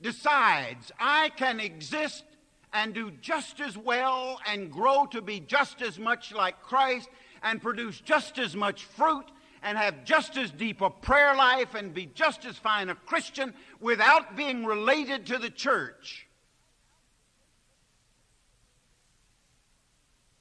decides 0.00 0.90
I 0.98 1.32
can 1.36 1.60
exist 1.60 2.24
and 2.72 2.94
do 2.94 3.10
just 3.20 3.60
as 3.60 3.76
well 3.76 4.40
and 4.46 4.72
grow 4.72 5.04
to 5.10 5.20
be 5.20 5.40
just 5.40 5.82
as 5.82 5.98
much 5.98 6.32
like 6.32 6.62
Christ 6.62 7.10
and 7.44 7.62
produce 7.62 8.00
just 8.00 8.38
as 8.38 8.56
much 8.56 8.84
fruit 8.84 9.26
and 9.62 9.78
have 9.78 10.04
just 10.04 10.36
as 10.36 10.50
deep 10.50 10.80
a 10.80 10.90
prayer 10.90 11.36
life 11.36 11.74
and 11.74 11.94
be 11.94 12.06
just 12.06 12.44
as 12.44 12.56
fine 12.56 12.88
a 12.88 12.94
Christian 12.94 13.54
without 13.80 14.36
being 14.36 14.64
related 14.64 15.26
to 15.26 15.38
the 15.38 15.50
church. 15.50 16.26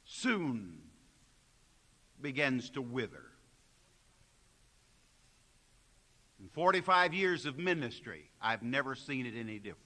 Soon 0.06 0.80
begins 2.22 2.70
to 2.72 2.82
wither. 2.82 3.24
In 6.42 6.50
45 6.50 7.14
years 7.14 7.46
of 7.46 7.58
ministry, 7.58 8.30
I've 8.42 8.64
never 8.64 8.96
seen 8.96 9.26
it 9.26 9.34
any 9.38 9.60
different. 9.60 9.83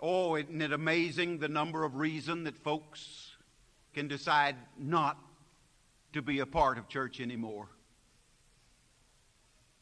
Oh, 0.00 0.36
isn't 0.36 0.60
it 0.60 0.72
amazing 0.72 1.38
the 1.38 1.48
number 1.48 1.84
of 1.84 1.96
reasons 1.96 2.44
that 2.44 2.56
folks 2.56 3.30
can 3.94 4.08
decide 4.08 4.56
not 4.78 5.18
to 6.12 6.20
be 6.20 6.40
a 6.40 6.46
part 6.46 6.76
of 6.76 6.88
church 6.88 7.20
anymore? 7.20 7.68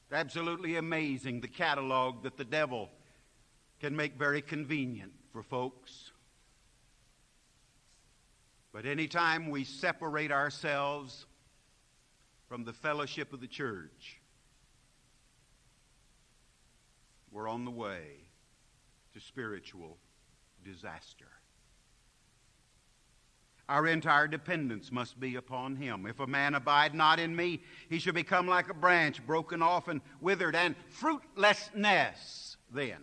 It's 0.04 0.12
absolutely 0.12 0.76
amazing 0.76 1.40
the 1.40 1.48
catalog 1.48 2.22
that 2.22 2.36
the 2.36 2.44
devil 2.44 2.90
can 3.80 3.96
make 3.96 4.16
very 4.16 4.40
convenient 4.40 5.12
for 5.32 5.42
folks. 5.42 6.12
But 8.72 8.86
anytime 8.86 9.50
we 9.50 9.64
separate 9.64 10.30
ourselves 10.30 11.26
from 12.48 12.64
the 12.64 12.72
fellowship 12.72 13.32
of 13.32 13.40
the 13.40 13.46
church, 13.46 14.20
we're 17.32 17.48
on 17.48 17.64
the 17.64 17.70
way 17.70 18.23
to 19.14 19.20
spiritual 19.20 19.96
disaster. 20.64 21.28
Our 23.68 23.86
entire 23.86 24.26
dependence 24.28 24.92
must 24.92 25.18
be 25.18 25.36
upon 25.36 25.76
Him. 25.76 26.04
If 26.04 26.20
a 26.20 26.26
man 26.26 26.54
abide 26.54 26.94
not 26.94 27.18
in 27.18 27.34
me, 27.34 27.62
he 27.88 27.98
shall 27.98 28.12
become 28.12 28.46
like 28.46 28.68
a 28.68 28.74
branch 28.74 29.24
broken 29.26 29.62
off 29.62 29.88
and 29.88 30.02
withered, 30.20 30.54
and 30.54 30.74
fruitlessness 30.90 32.56
then. 32.70 33.00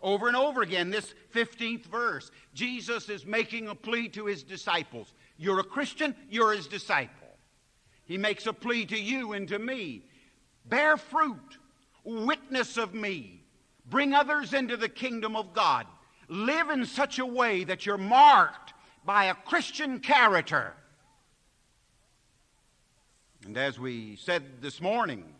Over 0.00 0.26
and 0.28 0.36
over 0.36 0.62
again, 0.62 0.90
this 0.90 1.14
15th 1.34 1.84
verse, 1.86 2.30
Jesus 2.54 3.08
is 3.08 3.26
making 3.26 3.68
a 3.68 3.74
plea 3.74 4.08
to 4.10 4.26
his 4.26 4.42
disciples. 4.42 5.12
You're 5.36 5.60
a 5.60 5.64
Christian, 5.64 6.14
you're 6.30 6.52
his 6.52 6.66
disciple. 6.66 7.28
He 8.04 8.18
makes 8.18 8.46
a 8.46 8.52
plea 8.52 8.86
to 8.86 8.98
you 8.98 9.32
and 9.32 9.46
to 9.48 9.58
me. 9.58 10.06
Bear 10.64 10.96
fruit, 10.96 11.58
witness 12.04 12.76
of 12.78 12.94
me, 12.94 13.41
bring 13.92 14.14
others 14.14 14.54
into 14.54 14.74
the 14.74 14.88
kingdom 14.88 15.36
of 15.36 15.52
God 15.52 15.86
live 16.26 16.70
in 16.70 16.86
such 16.86 17.18
a 17.18 17.26
way 17.26 17.62
that 17.62 17.84
you're 17.84 17.98
marked 17.98 18.72
by 19.04 19.24
a 19.26 19.34
Christian 19.34 20.00
character. 20.00 20.72
And 23.44 23.58
as 23.58 23.78
we 23.78 24.16
said 24.16 24.62
this 24.62 24.80
morning 24.80 25.34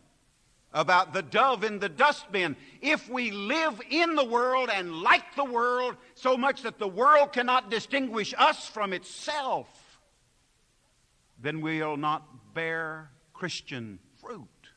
about 0.74 1.14
the 1.14 1.22
dove 1.22 1.64
in 1.64 1.78
the 1.78 1.88
dustbin, 1.88 2.54
if 2.82 3.08
we 3.08 3.30
live 3.30 3.80
in 3.88 4.16
the 4.16 4.24
world 4.24 4.68
and 4.70 5.00
like 5.00 5.34
the 5.34 5.44
world 5.44 5.96
so 6.14 6.36
much 6.36 6.60
that 6.62 6.78
the 6.78 6.86
world 6.86 7.32
cannot 7.32 7.70
distinguish 7.70 8.34
us 8.36 8.68
from 8.68 8.92
itself, 8.92 9.98
then 11.40 11.62
we'll 11.62 11.96
not 11.96 12.52
bear 12.52 13.12
Christian 13.32 13.98
fruit 14.20 14.68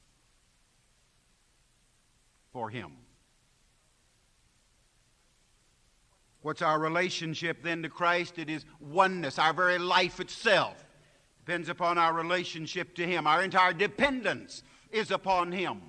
for 2.54 2.70
Him. 2.70 2.94
What's 6.46 6.62
our 6.62 6.78
relationship 6.78 7.64
then 7.64 7.82
to 7.82 7.90
Christ? 7.90 8.38
It 8.38 8.52
is 8.52 8.66
oneness. 8.80 9.40
Our 9.40 9.52
very 9.52 9.80
life 9.80 10.20
itself 10.20 10.76
depends 11.44 11.70
upon 11.70 11.98
our 11.98 12.14
relationship 12.14 12.94
to 12.98 13.04
Him. 13.04 13.26
Our 13.26 13.42
entire 13.42 13.74
dependence 13.74 14.62
is 14.92 15.10
upon 15.10 15.52
Him. 15.54 15.82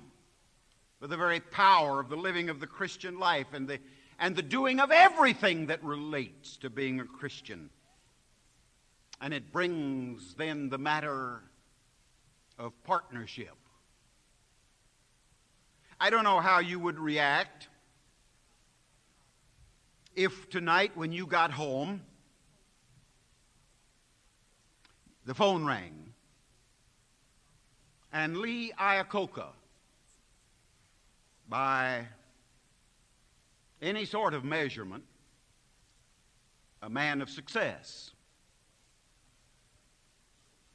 For 0.99 1.05
the 1.05 1.15
very 1.15 1.41
power 1.41 1.99
of 1.99 2.09
the 2.09 2.15
living 2.15 2.49
of 2.49 2.59
the 2.59 2.65
Christian 2.65 3.19
life 3.19 3.53
and 3.53 3.67
the, 3.67 3.77
and 4.17 4.35
the 4.35 4.41
doing 4.41 4.79
of 4.79 4.89
everything 4.89 5.67
that 5.67 5.83
relates 5.83 6.57
to 6.57 6.71
being 6.71 6.99
a 6.99 7.05
Christian. 7.05 7.69
And 9.21 9.35
it 9.35 9.51
brings 9.51 10.33
then 10.33 10.69
the 10.69 10.79
matter 10.79 11.43
of 12.57 12.73
partnership. 12.83 13.55
I 15.99 16.09
don't 16.09 16.23
know 16.23 16.39
how 16.39 16.57
you 16.57 16.79
would 16.79 16.97
react 16.97 17.67
if 20.17 20.49
tonight 20.49 20.91
when 20.95 21.11
you 21.11 21.27
got 21.27 21.51
home, 21.51 22.01
the 25.25 25.35
phone 25.35 25.63
rang 25.63 25.93
and 28.11 28.37
Lee 28.37 28.73
Iacocca, 28.79 29.49
by 31.47 32.07
any 33.79 34.05
sort 34.05 34.33
of 34.33 34.43
measurement, 34.43 35.03
a 36.81 36.89
man 36.89 37.21
of 37.21 37.29
success, 37.29 38.09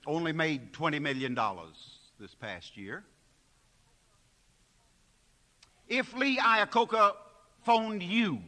only 0.07 0.33
made 0.33 0.72
$20 0.72 1.02
million 1.02 1.37
this 2.20 2.35
past 2.37 2.76
year. 2.76 3.02
If 5.88 6.14
Lee 6.14 6.38
Iacocca 6.38 7.14
phoned 7.64 8.05
you 8.05 8.38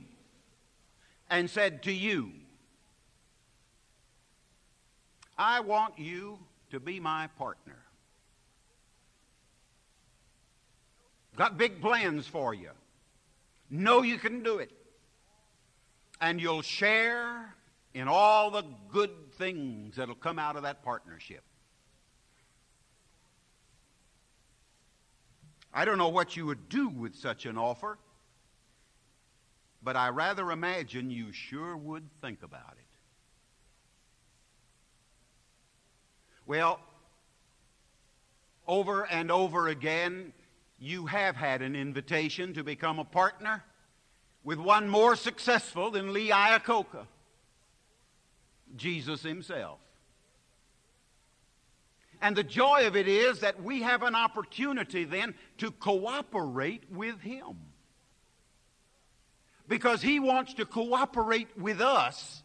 and 1.38 1.50
said 1.50 1.82
to 1.82 1.92
you, 1.92 2.30
I 5.36 5.58
want 5.60 5.98
you 5.98 6.38
to 6.70 6.78
be 6.78 7.00
my 7.00 7.26
partner. 7.36 7.76
Got 11.36 11.58
big 11.58 11.80
plans 11.80 12.28
for 12.28 12.54
you. 12.54 12.70
Know 13.68 14.02
you 14.02 14.16
can 14.16 14.44
do 14.44 14.58
it. 14.58 14.70
And 16.20 16.40
you'll 16.40 16.62
share 16.62 17.52
in 17.94 18.06
all 18.06 18.52
the 18.52 18.62
good 18.92 19.32
things 19.32 19.96
that'll 19.96 20.14
come 20.14 20.38
out 20.38 20.54
of 20.54 20.62
that 20.62 20.84
partnership. 20.84 21.42
I 25.72 25.84
don't 25.84 25.98
know 25.98 26.10
what 26.10 26.36
you 26.36 26.46
would 26.46 26.68
do 26.68 26.88
with 26.88 27.16
such 27.16 27.44
an 27.46 27.58
offer 27.58 27.98
but 29.84 29.96
I 29.96 30.08
rather 30.08 30.50
imagine 30.50 31.10
you 31.10 31.30
sure 31.30 31.76
would 31.76 32.08
think 32.22 32.42
about 32.42 32.72
it. 32.78 32.86
Well, 36.46 36.80
over 38.66 39.04
and 39.04 39.30
over 39.30 39.68
again, 39.68 40.32
you 40.78 41.06
have 41.06 41.36
had 41.36 41.60
an 41.60 41.76
invitation 41.76 42.54
to 42.54 42.64
become 42.64 42.98
a 42.98 43.04
partner 43.04 43.62
with 44.42 44.58
one 44.58 44.88
more 44.88 45.16
successful 45.16 45.90
than 45.90 46.14
Lee 46.14 46.30
Iacocca, 46.30 47.06
Jesus 48.76 49.22
himself. 49.22 49.78
And 52.22 52.34
the 52.34 52.42
joy 52.42 52.86
of 52.86 52.96
it 52.96 53.06
is 53.06 53.40
that 53.40 53.62
we 53.62 53.82
have 53.82 54.02
an 54.02 54.14
opportunity 54.14 55.04
then 55.04 55.34
to 55.58 55.70
cooperate 55.70 56.84
with 56.90 57.20
him 57.20 57.56
because 59.68 60.02
He 60.02 60.20
wants 60.20 60.54
to 60.54 60.64
cooperate 60.64 61.48
with 61.58 61.80
us 61.80 62.42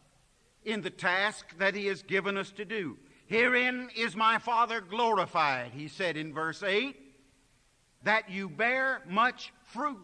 in 0.64 0.82
the 0.82 0.90
task 0.90 1.58
that 1.58 1.74
He 1.74 1.86
has 1.86 2.02
given 2.02 2.36
us 2.36 2.50
to 2.52 2.64
do. 2.64 2.96
Herein 3.26 3.90
is 3.96 4.16
my 4.16 4.38
Father 4.38 4.80
glorified, 4.80 5.72
He 5.72 5.88
said 5.88 6.16
in 6.16 6.34
verse 6.34 6.62
8, 6.62 6.96
that 8.02 8.30
you 8.30 8.48
bear 8.48 9.02
much 9.08 9.52
fruit. 9.64 9.98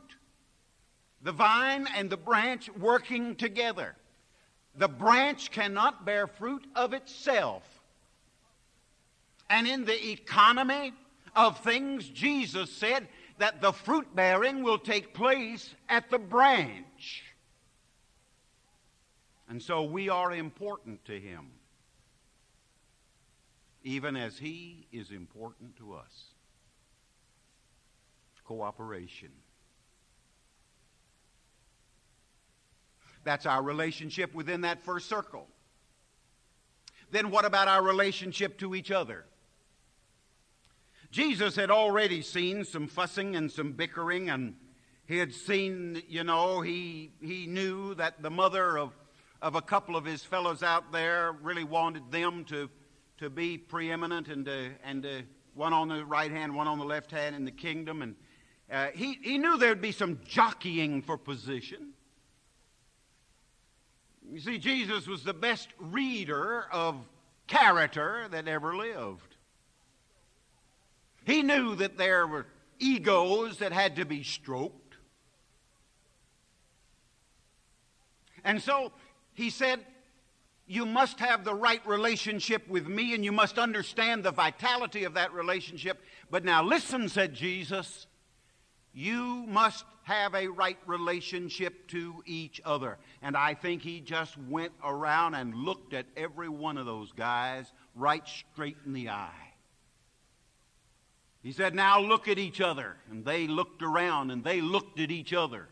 The 1.22 1.32
vine 1.32 1.88
and 1.96 2.08
the 2.08 2.16
branch 2.16 2.70
working 2.70 3.34
together. 3.36 3.96
The 4.76 4.88
branch 4.88 5.50
cannot 5.50 6.04
bear 6.04 6.26
fruit 6.26 6.66
of 6.76 6.92
itself. 6.92 7.62
And 9.48 9.66
in 9.66 9.86
the 9.86 10.10
economy 10.10 10.92
of 11.34 11.58
things, 11.60 12.08
Jesus 12.08 12.70
said, 12.70 13.08
that 13.38 13.60
the 13.60 13.72
fruit 13.72 14.14
bearing 14.14 14.62
will 14.62 14.78
take 14.78 15.12
place 15.14 15.74
at 15.88 16.10
the 16.10 16.18
branch. 16.18 17.24
And 19.48 19.62
so 19.62 19.84
we 19.84 20.08
are 20.08 20.32
important 20.32 21.04
to 21.04 21.18
him. 21.18 21.50
even 23.84 24.16
as 24.16 24.36
He 24.36 24.88
is 24.90 25.12
important 25.12 25.76
to 25.76 25.94
us. 25.94 26.24
Cooperation. 28.44 29.30
That's 33.22 33.46
our 33.46 33.62
relationship 33.62 34.34
within 34.34 34.62
that 34.62 34.82
first 34.84 35.08
circle. 35.08 35.46
Then 37.12 37.30
what 37.30 37.44
about 37.44 37.68
our 37.68 37.82
relationship 37.82 38.58
to 38.58 38.74
each 38.74 38.90
other? 38.90 39.24
Jesus 41.10 41.56
had 41.56 41.70
already 41.70 42.22
seen 42.22 42.64
some 42.64 42.86
fussing 42.86 43.36
and 43.36 43.50
some 43.50 43.72
bickering, 43.72 44.30
and 44.30 44.54
he 45.06 45.18
had 45.18 45.32
seen, 45.32 46.02
you 46.08 46.24
know, 46.24 46.60
he, 46.60 47.12
he 47.20 47.46
knew 47.46 47.94
that 47.94 48.22
the 48.22 48.30
mother 48.30 48.76
of, 48.76 48.92
of 49.40 49.54
a 49.54 49.62
couple 49.62 49.96
of 49.96 50.04
his 50.04 50.24
fellows 50.24 50.62
out 50.62 50.92
there 50.92 51.32
really 51.42 51.64
wanted 51.64 52.10
them 52.10 52.44
to, 52.46 52.68
to 53.18 53.30
be 53.30 53.56
preeminent 53.56 54.28
and, 54.28 54.44
to, 54.46 54.70
and 54.84 55.02
to, 55.04 55.22
one 55.54 55.72
on 55.72 55.88
the 55.88 56.04
right 56.04 56.30
hand, 56.30 56.54
one 56.54 56.66
on 56.66 56.78
the 56.78 56.84
left 56.84 57.10
hand 57.10 57.34
in 57.34 57.44
the 57.44 57.50
kingdom. 57.50 58.02
And 58.02 58.14
uh, 58.70 58.88
he, 58.94 59.18
he 59.22 59.38
knew 59.38 59.56
there'd 59.56 59.80
be 59.80 59.92
some 59.92 60.20
jockeying 60.26 61.02
for 61.02 61.16
position. 61.16 61.92
You 64.28 64.40
see, 64.40 64.58
Jesus 64.58 65.06
was 65.06 65.22
the 65.22 65.32
best 65.32 65.68
reader 65.78 66.66
of 66.72 66.96
character 67.46 68.26
that 68.32 68.48
ever 68.48 68.76
lived. 68.76 69.35
He 71.26 71.42
knew 71.42 71.74
that 71.74 71.98
there 71.98 72.24
were 72.24 72.46
egos 72.78 73.58
that 73.58 73.72
had 73.72 73.96
to 73.96 74.04
be 74.04 74.22
stroked. 74.22 74.94
And 78.44 78.62
so 78.62 78.92
he 79.34 79.50
said, 79.50 79.80
You 80.68 80.86
must 80.86 81.18
have 81.18 81.44
the 81.44 81.52
right 81.54 81.84
relationship 81.84 82.68
with 82.68 82.86
me, 82.86 83.12
and 83.12 83.24
you 83.24 83.32
must 83.32 83.58
understand 83.58 84.22
the 84.22 84.30
vitality 84.30 85.02
of 85.02 85.14
that 85.14 85.32
relationship. 85.32 86.00
But 86.30 86.44
now, 86.44 86.62
listen, 86.62 87.08
said 87.08 87.34
Jesus, 87.34 88.06
you 88.94 89.44
must 89.48 89.84
have 90.04 90.32
a 90.36 90.46
right 90.46 90.78
relationship 90.86 91.88
to 91.88 92.22
each 92.24 92.60
other. 92.64 92.98
And 93.20 93.36
I 93.36 93.54
think 93.54 93.82
he 93.82 94.00
just 94.00 94.38
went 94.38 94.72
around 94.84 95.34
and 95.34 95.56
looked 95.56 95.92
at 95.92 96.06
every 96.16 96.48
one 96.48 96.78
of 96.78 96.86
those 96.86 97.10
guys 97.10 97.72
right 97.96 98.22
straight 98.28 98.76
in 98.86 98.92
the 98.92 99.08
eye. 99.08 99.45
He 101.46 101.52
said, 101.52 101.76
Now 101.76 102.00
look 102.00 102.26
at 102.26 102.40
each 102.40 102.60
other. 102.60 102.96
And 103.08 103.24
they 103.24 103.46
looked 103.46 103.80
around 103.80 104.32
and 104.32 104.42
they 104.42 104.60
looked 104.60 104.98
at 104.98 105.12
each 105.12 105.32
other. 105.32 105.68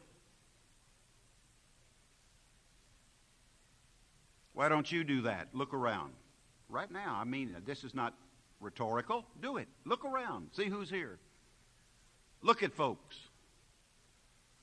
Why 4.52 4.68
don't 4.68 4.92
you 4.92 5.02
do 5.02 5.22
that? 5.22 5.48
Look 5.52 5.74
around. 5.74 6.12
Right 6.68 6.88
now. 6.92 7.18
I 7.20 7.24
mean, 7.24 7.56
this 7.66 7.82
is 7.82 7.92
not 7.92 8.14
rhetorical. 8.60 9.24
Do 9.42 9.56
it. 9.56 9.66
Look 9.84 10.04
around. 10.04 10.50
See 10.52 10.66
who's 10.66 10.88
here. 10.88 11.18
Look 12.40 12.62
at 12.62 12.72
folks. 12.72 13.16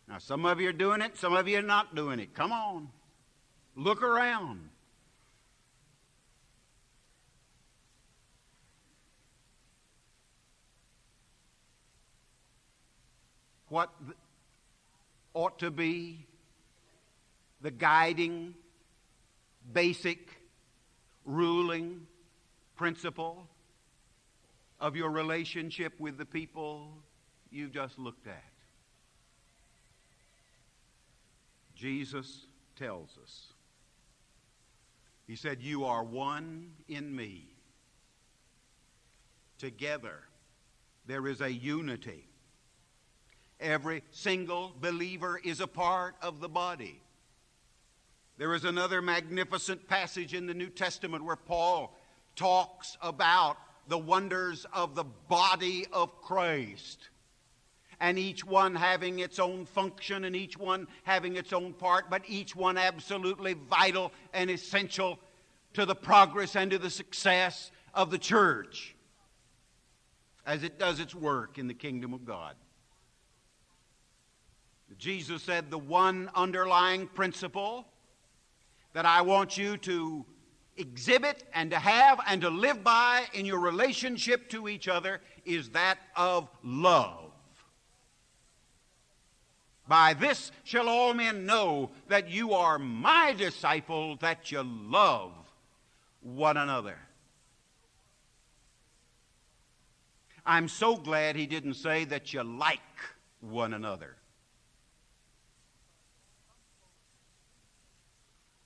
Now, 0.07 0.19
some 0.19 0.45
of 0.45 0.61
you 0.61 0.69
are 0.69 0.73
doing 0.73 1.01
it, 1.01 1.17
some 1.17 1.33
of 1.33 1.45
you 1.45 1.59
are 1.59 1.61
not 1.61 1.93
doing 1.93 2.21
it. 2.21 2.33
Come 2.33 2.53
on. 2.53 2.87
Look 3.75 4.01
around. 4.01 4.69
What 13.71 13.89
ought 15.33 15.59
to 15.59 15.71
be 15.71 16.25
the 17.61 17.71
guiding, 17.71 18.53
basic, 19.71 20.27
ruling 21.23 22.05
principle 22.75 23.47
of 24.81 24.97
your 24.97 25.09
relationship 25.09 25.97
with 26.01 26.17
the 26.17 26.25
people 26.25 26.89
you've 27.49 27.71
just 27.71 27.97
looked 27.97 28.27
at. 28.27 28.43
Jesus 31.73 32.47
tells 32.75 33.17
us. 33.23 33.53
He 35.27 35.37
said, 35.37 35.61
You 35.61 35.85
are 35.85 36.03
one 36.03 36.73
in 36.89 37.15
me. 37.15 37.45
Together, 39.59 40.17
there 41.05 41.25
is 41.25 41.39
a 41.39 41.49
unity. 41.49 42.30
Every 43.61 44.01
single 44.09 44.73
believer 44.81 45.39
is 45.41 45.61
a 45.61 45.67
part 45.67 46.15
of 46.21 46.39
the 46.39 46.49
body. 46.49 46.99
There 48.37 48.55
is 48.55 48.65
another 48.65 49.03
magnificent 49.03 49.87
passage 49.87 50.33
in 50.33 50.47
the 50.47 50.55
New 50.55 50.69
Testament 50.69 51.23
where 51.23 51.35
Paul 51.35 51.95
talks 52.35 52.97
about 53.01 53.57
the 53.87 53.99
wonders 53.99 54.65
of 54.73 54.95
the 54.95 55.03
body 55.03 55.85
of 55.93 56.21
Christ 56.21 57.09
and 57.99 58.17
each 58.17 58.43
one 58.43 58.73
having 58.73 59.19
its 59.19 59.37
own 59.37 59.65
function 59.65 60.23
and 60.25 60.35
each 60.35 60.57
one 60.57 60.87
having 61.03 61.35
its 61.35 61.53
own 61.53 61.73
part, 61.73 62.09
but 62.09 62.23
each 62.27 62.55
one 62.55 62.77
absolutely 62.77 63.53
vital 63.53 64.11
and 64.33 64.49
essential 64.49 65.19
to 65.73 65.85
the 65.85 65.95
progress 65.95 66.55
and 66.55 66.71
to 66.71 66.79
the 66.79 66.89
success 66.89 67.71
of 67.93 68.09
the 68.09 68.17
church 68.17 68.95
as 70.47 70.63
it 70.63 70.79
does 70.79 70.99
its 70.99 71.13
work 71.13 71.59
in 71.59 71.67
the 71.67 71.73
kingdom 71.75 72.11
of 72.13 72.25
God. 72.25 72.55
Jesus 75.01 75.41
said 75.41 75.71
the 75.71 75.79
one 75.79 76.29
underlying 76.35 77.07
principle 77.07 77.87
that 78.93 79.03
I 79.03 79.23
want 79.23 79.57
you 79.57 79.75
to 79.77 80.23
exhibit 80.77 81.43
and 81.55 81.71
to 81.71 81.79
have 81.79 82.19
and 82.27 82.39
to 82.41 82.51
live 82.51 82.83
by 82.83 83.23
in 83.33 83.47
your 83.47 83.59
relationship 83.59 84.47
to 84.51 84.69
each 84.69 84.87
other 84.87 85.19
is 85.43 85.69
that 85.69 85.97
of 86.15 86.47
love. 86.63 87.31
By 89.87 90.13
this 90.13 90.51
shall 90.63 90.87
all 90.87 91.15
men 91.15 91.47
know 91.47 91.89
that 92.07 92.29
you 92.29 92.53
are 92.53 92.77
my 92.77 93.33
disciple, 93.35 94.17
that 94.17 94.51
you 94.51 94.61
love 94.61 95.31
one 96.21 96.57
another. 96.57 96.99
I'm 100.45 100.67
so 100.67 100.95
glad 100.95 101.35
he 101.35 101.47
didn't 101.47 101.73
say 101.73 102.05
that 102.05 102.33
you 102.33 102.43
like 102.43 102.79
one 103.39 103.73
another. 103.73 104.15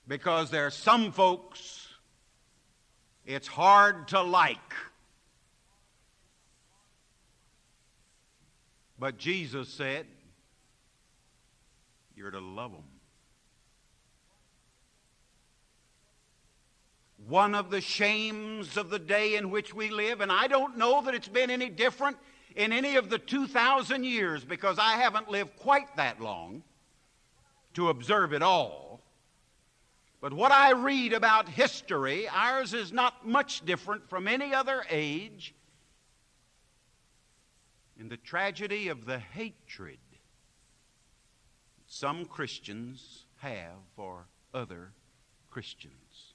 Because 0.07 0.51
there 0.51 0.67
are 0.67 0.71
some 0.71 1.11
folks 1.11 1.85
it's 3.25 3.47
hard 3.47 4.09
to 4.09 4.21
like. 4.21 4.73
But 8.99 9.17
Jesus 9.17 9.67
said, 9.67 10.05
you're 12.15 12.31
to 12.31 12.39
love 12.39 12.71
them. 12.71 12.83
One 17.27 17.55
of 17.55 17.71
the 17.71 17.81
shames 17.81 18.77
of 18.77 18.91
the 18.91 18.99
day 18.99 19.35
in 19.35 19.49
which 19.49 19.73
we 19.73 19.89
live, 19.89 20.21
and 20.21 20.31
I 20.31 20.47
don't 20.47 20.77
know 20.77 21.01
that 21.01 21.15
it's 21.15 21.27
been 21.27 21.49
any 21.49 21.69
different 21.69 22.17
in 22.55 22.71
any 22.71 22.95
of 22.95 23.09
the 23.09 23.17
2,000 23.17 24.03
years 24.03 24.45
because 24.45 24.77
I 24.77 24.93
haven't 24.93 25.29
lived 25.29 25.57
quite 25.57 25.95
that 25.97 26.21
long 26.21 26.61
to 27.73 27.89
observe 27.89 28.31
it 28.31 28.43
all. 28.43 28.84
But 30.25 30.33
what 30.33 30.51
I 30.51 30.71
read 30.71 31.13
about 31.13 31.47
history, 31.47 32.27
ours 32.27 32.73
is 32.73 32.91
not 32.91 33.27
much 33.27 33.63
different 33.63 34.09
from 34.09 34.27
any 34.27 34.55
other 34.55 34.83
age 34.89 35.53
in 37.95 38.09
the 38.09 38.17
tragedy 38.17 38.87
of 38.87 39.05
the 39.05 39.19
hatred 39.19 39.99
some 41.85 42.25
Christians 42.25 43.25
have 43.37 43.77
for 43.95 44.25
other 44.51 44.93
Christians. 45.51 46.33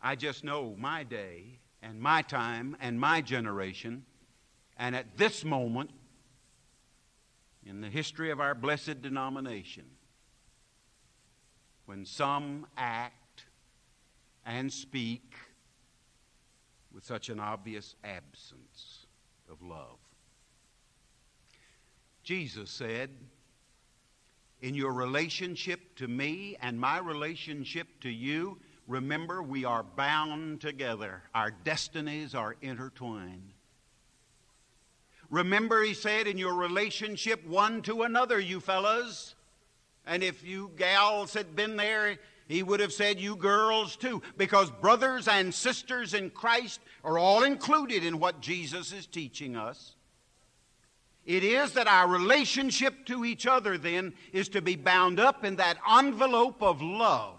I 0.00 0.16
just 0.16 0.42
know 0.42 0.74
my 0.78 1.04
day 1.04 1.58
and 1.82 2.00
my 2.00 2.22
time 2.22 2.78
and 2.80 2.98
my 2.98 3.20
generation, 3.20 4.06
and 4.78 4.96
at 4.96 5.18
this 5.18 5.44
moment 5.44 5.90
in 7.66 7.82
the 7.82 7.90
history 7.90 8.30
of 8.30 8.40
our 8.40 8.54
blessed 8.54 9.02
denomination, 9.02 9.84
when 11.86 12.04
some 12.04 12.66
act 12.76 13.44
and 14.46 14.72
speak 14.72 15.34
with 16.92 17.04
such 17.04 17.28
an 17.28 17.38
obvious 17.38 17.94
absence 18.04 19.06
of 19.50 19.62
love. 19.62 19.98
Jesus 22.22 22.70
said, 22.70 23.10
in 24.60 24.74
your 24.74 24.92
relationship 24.92 25.96
to 25.96 26.06
me 26.06 26.56
and 26.60 26.78
my 26.78 26.98
relationship 26.98 27.88
to 28.00 28.10
you, 28.10 28.58
remember 28.86 29.42
we 29.42 29.64
are 29.64 29.82
bound 29.82 30.60
together. 30.60 31.22
Our 31.34 31.50
destinies 31.50 32.34
are 32.34 32.56
intertwined. 32.60 33.52
Remember, 35.30 35.82
he 35.82 35.94
said, 35.94 36.26
in 36.26 36.36
your 36.36 36.54
relationship 36.54 37.46
one 37.46 37.82
to 37.82 38.02
another, 38.02 38.40
you 38.40 38.58
fellas. 38.60 39.36
And 40.06 40.22
if 40.22 40.44
you 40.44 40.72
gals 40.76 41.34
had 41.34 41.54
been 41.54 41.76
there 41.76 42.18
He 42.50 42.64
would 42.64 42.80
have 42.80 42.92
said, 42.92 43.20
You 43.20 43.36
girls 43.36 43.94
too, 43.94 44.22
because 44.36 44.70
brothers 44.70 45.28
and 45.28 45.54
sisters 45.54 46.14
in 46.14 46.30
Christ 46.30 46.80
are 47.04 47.16
all 47.16 47.44
included 47.44 48.04
in 48.04 48.18
what 48.18 48.40
Jesus 48.40 48.92
is 48.92 49.06
teaching 49.06 49.56
us. 49.56 49.94
It 51.24 51.44
is 51.44 51.74
that 51.74 51.86
our 51.86 52.08
relationship 52.08 53.06
to 53.06 53.24
each 53.24 53.46
other 53.46 53.78
then 53.78 54.14
is 54.32 54.48
to 54.48 54.60
be 54.60 54.74
bound 54.74 55.20
up 55.20 55.44
in 55.44 55.56
that 55.56 55.78
envelope 55.88 56.60
of 56.60 56.82
love. 56.82 57.36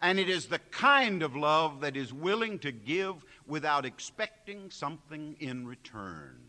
And 0.00 0.18
it 0.18 0.30
is 0.30 0.46
the 0.46 0.60
kind 0.70 1.22
of 1.22 1.36
love 1.36 1.80
that 1.82 1.94
is 1.94 2.10
willing 2.10 2.58
to 2.60 2.72
give 2.72 3.16
without 3.46 3.84
expecting 3.84 4.70
something 4.70 5.36
in 5.40 5.66
return. 5.66 6.47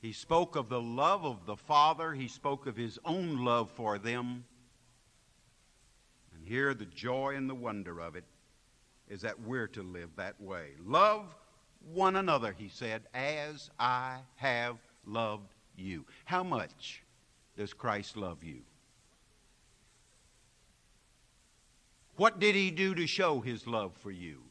He 0.00 0.12
spoke 0.12 0.54
of 0.54 0.68
the 0.68 0.80
love 0.80 1.24
of 1.24 1.44
the 1.44 1.56
Father, 1.56 2.12
he 2.12 2.28
spoke 2.28 2.66
of 2.66 2.76
his 2.76 2.98
own 3.04 3.44
love 3.44 3.70
for 3.70 3.98
them. 3.98 4.44
And 6.32 6.46
here, 6.46 6.72
the 6.72 6.86
joy 6.86 7.34
and 7.34 7.50
the 7.50 7.54
wonder 7.54 8.00
of 8.00 8.14
it 8.14 8.24
is 9.08 9.22
that 9.22 9.40
we're 9.40 9.66
to 9.68 9.82
live 9.82 10.10
that 10.16 10.40
way. 10.40 10.70
Love 10.84 11.34
one 11.92 12.16
another, 12.16 12.54
he 12.56 12.68
said, 12.68 13.02
as 13.12 13.70
I 13.78 14.18
have 14.36 14.76
loved 15.04 15.52
you. 15.76 16.04
How 16.24 16.44
much 16.44 17.02
does 17.56 17.72
Christ 17.72 18.16
love 18.16 18.44
you? 18.44 18.60
What 22.16 22.38
did 22.38 22.54
he 22.54 22.70
do 22.70 22.94
to 22.94 23.06
show 23.06 23.40
his 23.40 23.66
love 23.66 23.92
for 23.96 24.10
you? 24.10 24.42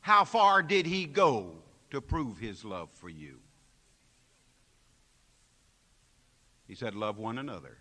How 0.00 0.24
far 0.24 0.62
did 0.62 0.86
he 0.86 1.04
go 1.04 1.52
to 1.90 2.00
prove 2.00 2.38
his 2.38 2.64
love 2.64 2.88
for 2.92 3.08
you? 3.08 3.38
He 6.66 6.74
said, 6.74 6.94
Love 6.94 7.18
one 7.18 7.38
another 7.38 7.78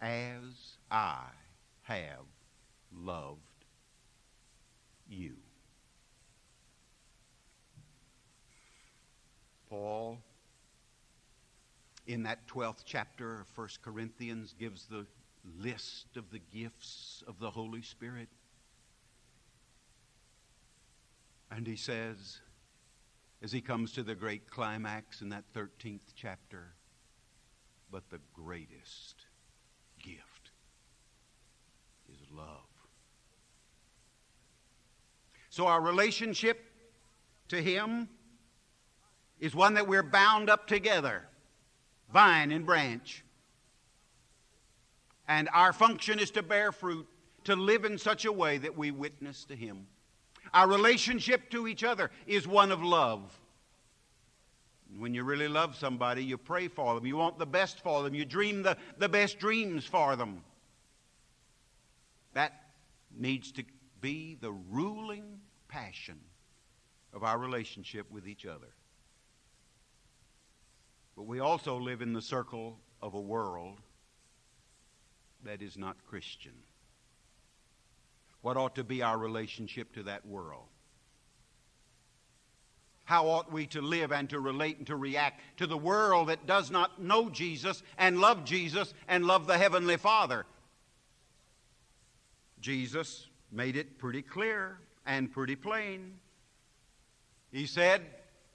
as 0.00 0.78
I 0.90 1.24
have 1.82 2.26
loved 2.92 3.40
you. 5.08 5.34
Paul, 9.68 10.18
in 12.06 12.22
that 12.22 12.46
12th 12.48 12.82
chapter 12.84 13.40
of 13.40 13.58
1 13.58 13.68
Corinthians, 13.82 14.54
gives 14.58 14.86
the 14.86 15.06
list 15.58 16.16
of 16.16 16.30
the 16.30 16.38
gifts 16.38 17.22
of 17.26 17.38
the 17.38 17.50
Holy 17.50 17.82
Spirit. 17.82 18.28
And 21.50 21.66
he 21.66 21.76
says, 21.76 22.40
as 23.42 23.52
he 23.52 23.60
comes 23.60 23.92
to 23.92 24.02
the 24.02 24.14
great 24.14 24.50
climax 24.50 25.20
in 25.22 25.28
that 25.28 25.44
13th 25.54 26.12
chapter, 26.14 26.74
but 27.90 28.08
the 28.10 28.20
greatest 28.34 29.26
gift 30.02 30.50
is 32.12 32.18
love. 32.32 32.46
So 35.50 35.66
our 35.66 35.80
relationship 35.80 36.64
to 37.48 37.60
him 37.60 38.08
is 39.40 39.54
one 39.54 39.74
that 39.74 39.86
we're 39.86 40.02
bound 40.02 40.50
up 40.50 40.66
together, 40.66 41.22
vine 42.12 42.50
and 42.50 42.66
branch. 42.66 43.24
And 45.28 45.48
our 45.52 45.72
function 45.72 46.18
is 46.18 46.30
to 46.32 46.42
bear 46.42 46.72
fruit, 46.72 47.06
to 47.44 47.54
live 47.54 47.84
in 47.84 47.98
such 47.98 48.24
a 48.24 48.32
way 48.32 48.58
that 48.58 48.76
we 48.76 48.90
witness 48.90 49.44
to 49.44 49.56
him. 49.56 49.86
Our 50.54 50.68
relationship 50.68 51.50
to 51.50 51.68
each 51.68 51.84
other 51.84 52.10
is 52.26 52.46
one 52.46 52.72
of 52.72 52.82
love. 52.82 53.38
When 54.96 55.14
you 55.14 55.22
really 55.24 55.48
love 55.48 55.76
somebody, 55.76 56.24
you 56.24 56.38
pray 56.38 56.68
for 56.68 56.94
them. 56.94 57.04
You 57.06 57.16
want 57.16 57.38
the 57.38 57.46
best 57.46 57.80
for 57.80 58.02
them. 58.02 58.14
You 58.14 58.24
dream 58.24 58.62
the, 58.62 58.76
the 58.96 59.08
best 59.08 59.38
dreams 59.38 59.84
for 59.84 60.16
them. 60.16 60.42
That 62.32 62.52
needs 63.16 63.52
to 63.52 63.64
be 64.00 64.36
the 64.40 64.52
ruling 64.52 65.40
passion 65.68 66.18
of 67.12 67.22
our 67.24 67.38
relationship 67.38 68.10
with 68.10 68.26
each 68.26 68.46
other. 68.46 68.68
But 71.16 71.24
we 71.24 71.40
also 71.40 71.78
live 71.78 72.00
in 72.00 72.12
the 72.12 72.22
circle 72.22 72.78
of 73.02 73.14
a 73.14 73.20
world 73.20 73.80
that 75.44 75.62
is 75.62 75.76
not 75.76 75.96
Christian. 76.06 76.52
What 78.42 78.56
ought 78.56 78.76
to 78.76 78.84
be 78.84 79.02
our 79.02 79.18
relationship 79.18 79.92
to 79.94 80.04
that 80.04 80.26
world? 80.26 80.64
How 83.04 83.26
ought 83.26 83.50
we 83.50 83.66
to 83.68 83.80
live 83.80 84.12
and 84.12 84.28
to 84.30 84.38
relate 84.38 84.76
and 84.76 84.86
to 84.88 84.96
react 84.96 85.40
to 85.56 85.66
the 85.66 85.78
world 85.78 86.28
that 86.28 86.46
does 86.46 86.70
not 86.70 87.00
know 87.00 87.30
Jesus 87.30 87.82
and 87.96 88.20
love 88.20 88.44
Jesus 88.44 88.92
and 89.08 89.24
love 89.24 89.46
the 89.46 89.56
Heavenly 89.56 89.96
Father? 89.96 90.44
Jesus 92.60 93.26
made 93.50 93.76
it 93.76 93.98
pretty 93.98 94.20
clear 94.20 94.78
and 95.06 95.32
pretty 95.32 95.56
plain. 95.56 96.14
He 97.50 97.66
said, 97.66 98.02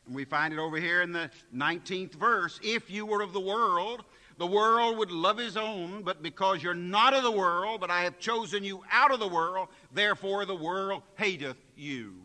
and 0.06 0.14
we 0.14 0.26
find 0.26 0.54
it 0.54 0.60
over 0.60 0.78
here 0.78 1.02
in 1.02 1.12
the 1.12 1.32
19th 1.56 2.14
verse 2.14 2.60
if 2.64 2.92
you 2.92 3.06
were 3.06 3.22
of 3.22 3.34
the 3.34 3.40
world, 3.40 4.04
the 4.38 4.48
world 4.48 4.98
would 4.98 5.12
love 5.12 5.38
his 5.38 5.58
own, 5.58 6.02
but 6.04 6.24
because 6.24 6.64
you're 6.64 6.74
not 6.74 7.14
of 7.14 7.24
the 7.24 7.32
world, 7.32 7.82
but 7.82 7.92
I 7.92 8.04
have 8.04 8.20
chosen 8.20 8.64
you 8.64 8.84
out 8.92 9.14
of 9.14 9.20
the 9.20 9.28
world, 9.28 9.68
therefore 9.94 10.46
the 10.46 10.56
world 10.56 11.04
hateth 11.16 11.58
you. 11.76 12.16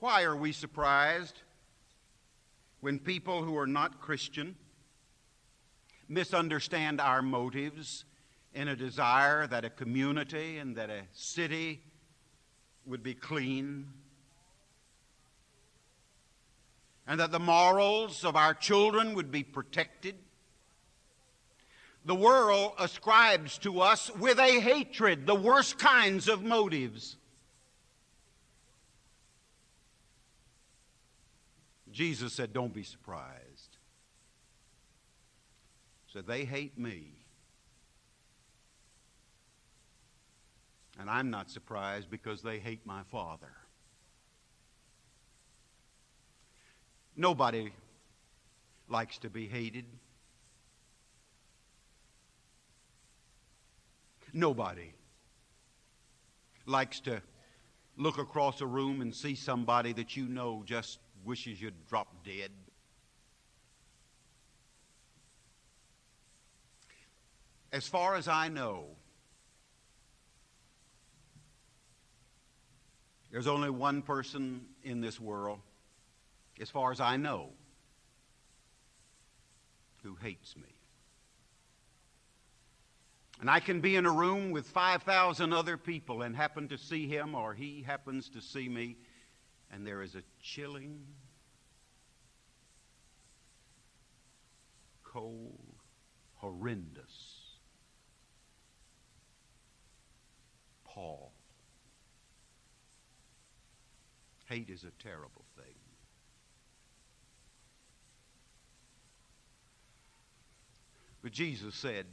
Why 0.00 0.24
are 0.24 0.36
we 0.36 0.52
surprised 0.52 1.40
when 2.80 2.98
people 2.98 3.42
who 3.42 3.56
are 3.56 3.66
not 3.66 4.00
Christian 4.00 4.56
misunderstand 6.08 7.00
our 7.00 7.22
motives 7.22 8.04
in 8.52 8.68
a 8.68 8.76
desire 8.76 9.46
that 9.46 9.64
a 9.64 9.70
community 9.70 10.58
and 10.58 10.76
that 10.76 10.90
a 10.90 11.02
city 11.12 11.80
would 12.84 13.02
be 13.02 13.14
clean? 13.14 13.88
And 17.06 17.20
that 17.20 17.32
the 17.32 17.38
morals 17.38 18.24
of 18.24 18.36
our 18.36 18.54
children 18.54 19.14
would 19.14 19.30
be 19.30 19.42
protected. 19.42 20.16
The 22.04 22.14
world 22.14 22.72
ascribes 22.78 23.58
to 23.58 23.80
us 23.80 24.10
with 24.16 24.38
a 24.38 24.60
hatred 24.60 25.26
the 25.26 25.34
worst 25.34 25.78
kinds 25.78 26.28
of 26.28 26.42
motives. 26.42 27.16
Jesus 31.90 32.32
said, 32.32 32.52
Don't 32.52 32.74
be 32.74 32.82
surprised. 32.82 33.78
So 36.12 36.20
they 36.20 36.44
hate 36.44 36.78
me. 36.78 37.12
And 40.98 41.08
I'm 41.10 41.30
not 41.30 41.50
surprised 41.50 42.10
because 42.10 42.42
they 42.42 42.58
hate 42.58 42.84
my 42.84 43.02
Father. 43.04 43.52
Nobody 47.16 47.72
likes 48.88 49.18
to 49.18 49.30
be 49.30 49.46
hated. 49.46 49.84
Nobody 54.32 54.92
likes 56.66 56.98
to 57.00 57.22
look 57.96 58.18
across 58.18 58.60
a 58.60 58.66
room 58.66 59.00
and 59.00 59.14
see 59.14 59.36
somebody 59.36 59.92
that 59.92 60.16
you 60.16 60.26
know 60.26 60.64
just 60.66 60.98
wishes 61.24 61.60
you'd 61.60 61.86
drop 61.88 62.08
dead. 62.24 62.50
As 67.72 67.86
far 67.86 68.16
as 68.16 68.26
I 68.26 68.48
know, 68.48 68.86
there's 73.30 73.46
only 73.46 73.70
one 73.70 74.02
person 74.02 74.62
in 74.82 75.00
this 75.00 75.20
world 75.20 75.60
as 76.60 76.70
far 76.70 76.92
as 76.92 77.00
I 77.00 77.16
know, 77.16 77.50
who 80.02 80.14
hates 80.16 80.56
me. 80.56 80.74
And 83.40 83.50
I 83.50 83.60
can 83.60 83.80
be 83.80 83.96
in 83.96 84.06
a 84.06 84.12
room 84.12 84.52
with 84.52 84.66
5,000 84.66 85.52
other 85.52 85.76
people 85.76 86.22
and 86.22 86.36
happen 86.36 86.68
to 86.68 86.78
see 86.78 87.08
him 87.08 87.34
or 87.34 87.52
he 87.52 87.82
happens 87.82 88.28
to 88.30 88.40
see 88.40 88.68
me, 88.68 88.96
and 89.72 89.86
there 89.86 90.02
is 90.02 90.14
a 90.14 90.22
chilling, 90.40 91.00
cold, 95.02 95.74
horrendous 96.36 97.40
pall. 100.84 101.32
Hate 104.46 104.70
is 104.70 104.84
a 104.84 105.02
terrible 105.02 105.44
thing. 105.56 105.74
But 111.24 111.32
Jesus 111.32 111.74
said, 111.74 112.04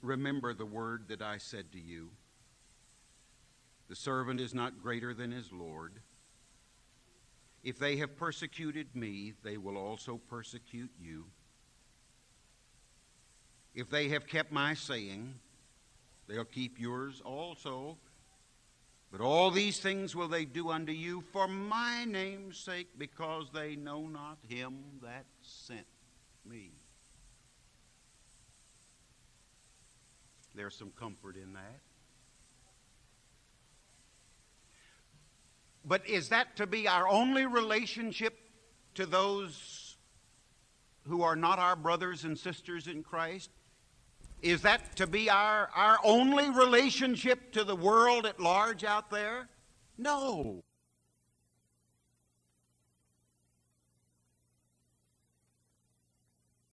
Remember 0.00 0.54
the 0.54 0.64
word 0.64 1.08
that 1.08 1.20
I 1.20 1.36
said 1.36 1.72
to 1.72 1.78
you. 1.78 2.08
The 3.90 3.96
servant 3.96 4.40
is 4.40 4.54
not 4.54 4.82
greater 4.82 5.12
than 5.12 5.30
his 5.30 5.52
Lord. 5.52 6.00
If 7.62 7.78
they 7.78 7.96
have 7.96 8.16
persecuted 8.16 8.96
me, 8.96 9.34
they 9.44 9.58
will 9.58 9.76
also 9.76 10.18
persecute 10.26 10.92
you. 10.98 11.26
If 13.74 13.90
they 13.90 14.08
have 14.08 14.26
kept 14.26 14.52
my 14.52 14.72
saying, 14.72 15.34
they'll 16.28 16.46
keep 16.46 16.80
yours 16.80 17.20
also. 17.22 17.98
But 19.10 19.20
all 19.20 19.50
these 19.50 19.78
things 19.78 20.14
will 20.14 20.28
they 20.28 20.44
do 20.44 20.70
unto 20.70 20.92
you 20.92 21.22
for 21.32 21.48
my 21.48 22.04
name's 22.04 22.58
sake, 22.58 22.88
because 22.98 23.50
they 23.52 23.76
know 23.76 24.06
not 24.06 24.38
him 24.48 24.78
that 25.02 25.24
sent 25.42 25.86
me. 26.44 26.72
There's 30.54 30.74
some 30.74 30.90
comfort 30.98 31.36
in 31.36 31.52
that. 31.52 31.80
But 35.84 36.08
is 36.08 36.30
that 36.30 36.56
to 36.56 36.66
be 36.66 36.88
our 36.88 37.06
only 37.06 37.46
relationship 37.46 38.36
to 38.94 39.06
those 39.06 39.96
who 41.06 41.22
are 41.22 41.36
not 41.36 41.58
our 41.60 41.76
brothers 41.76 42.24
and 42.24 42.36
sisters 42.36 42.88
in 42.88 43.04
Christ? 43.04 43.50
Is 44.42 44.62
that 44.62 44.96
to 44.96 45.06
be 45.06 45.30
our, 45.30 45.70
our 45.74 45.98
only 46.04 46.50
relationship 46.50 47.52
to 47.52 47.64
the 47.64 47.76
world 47.76 48.26
at 48.26 48.38
large 48.38 48.84
out 48.84 49.10
there? 49.10 49.48
No. 49.98 50.62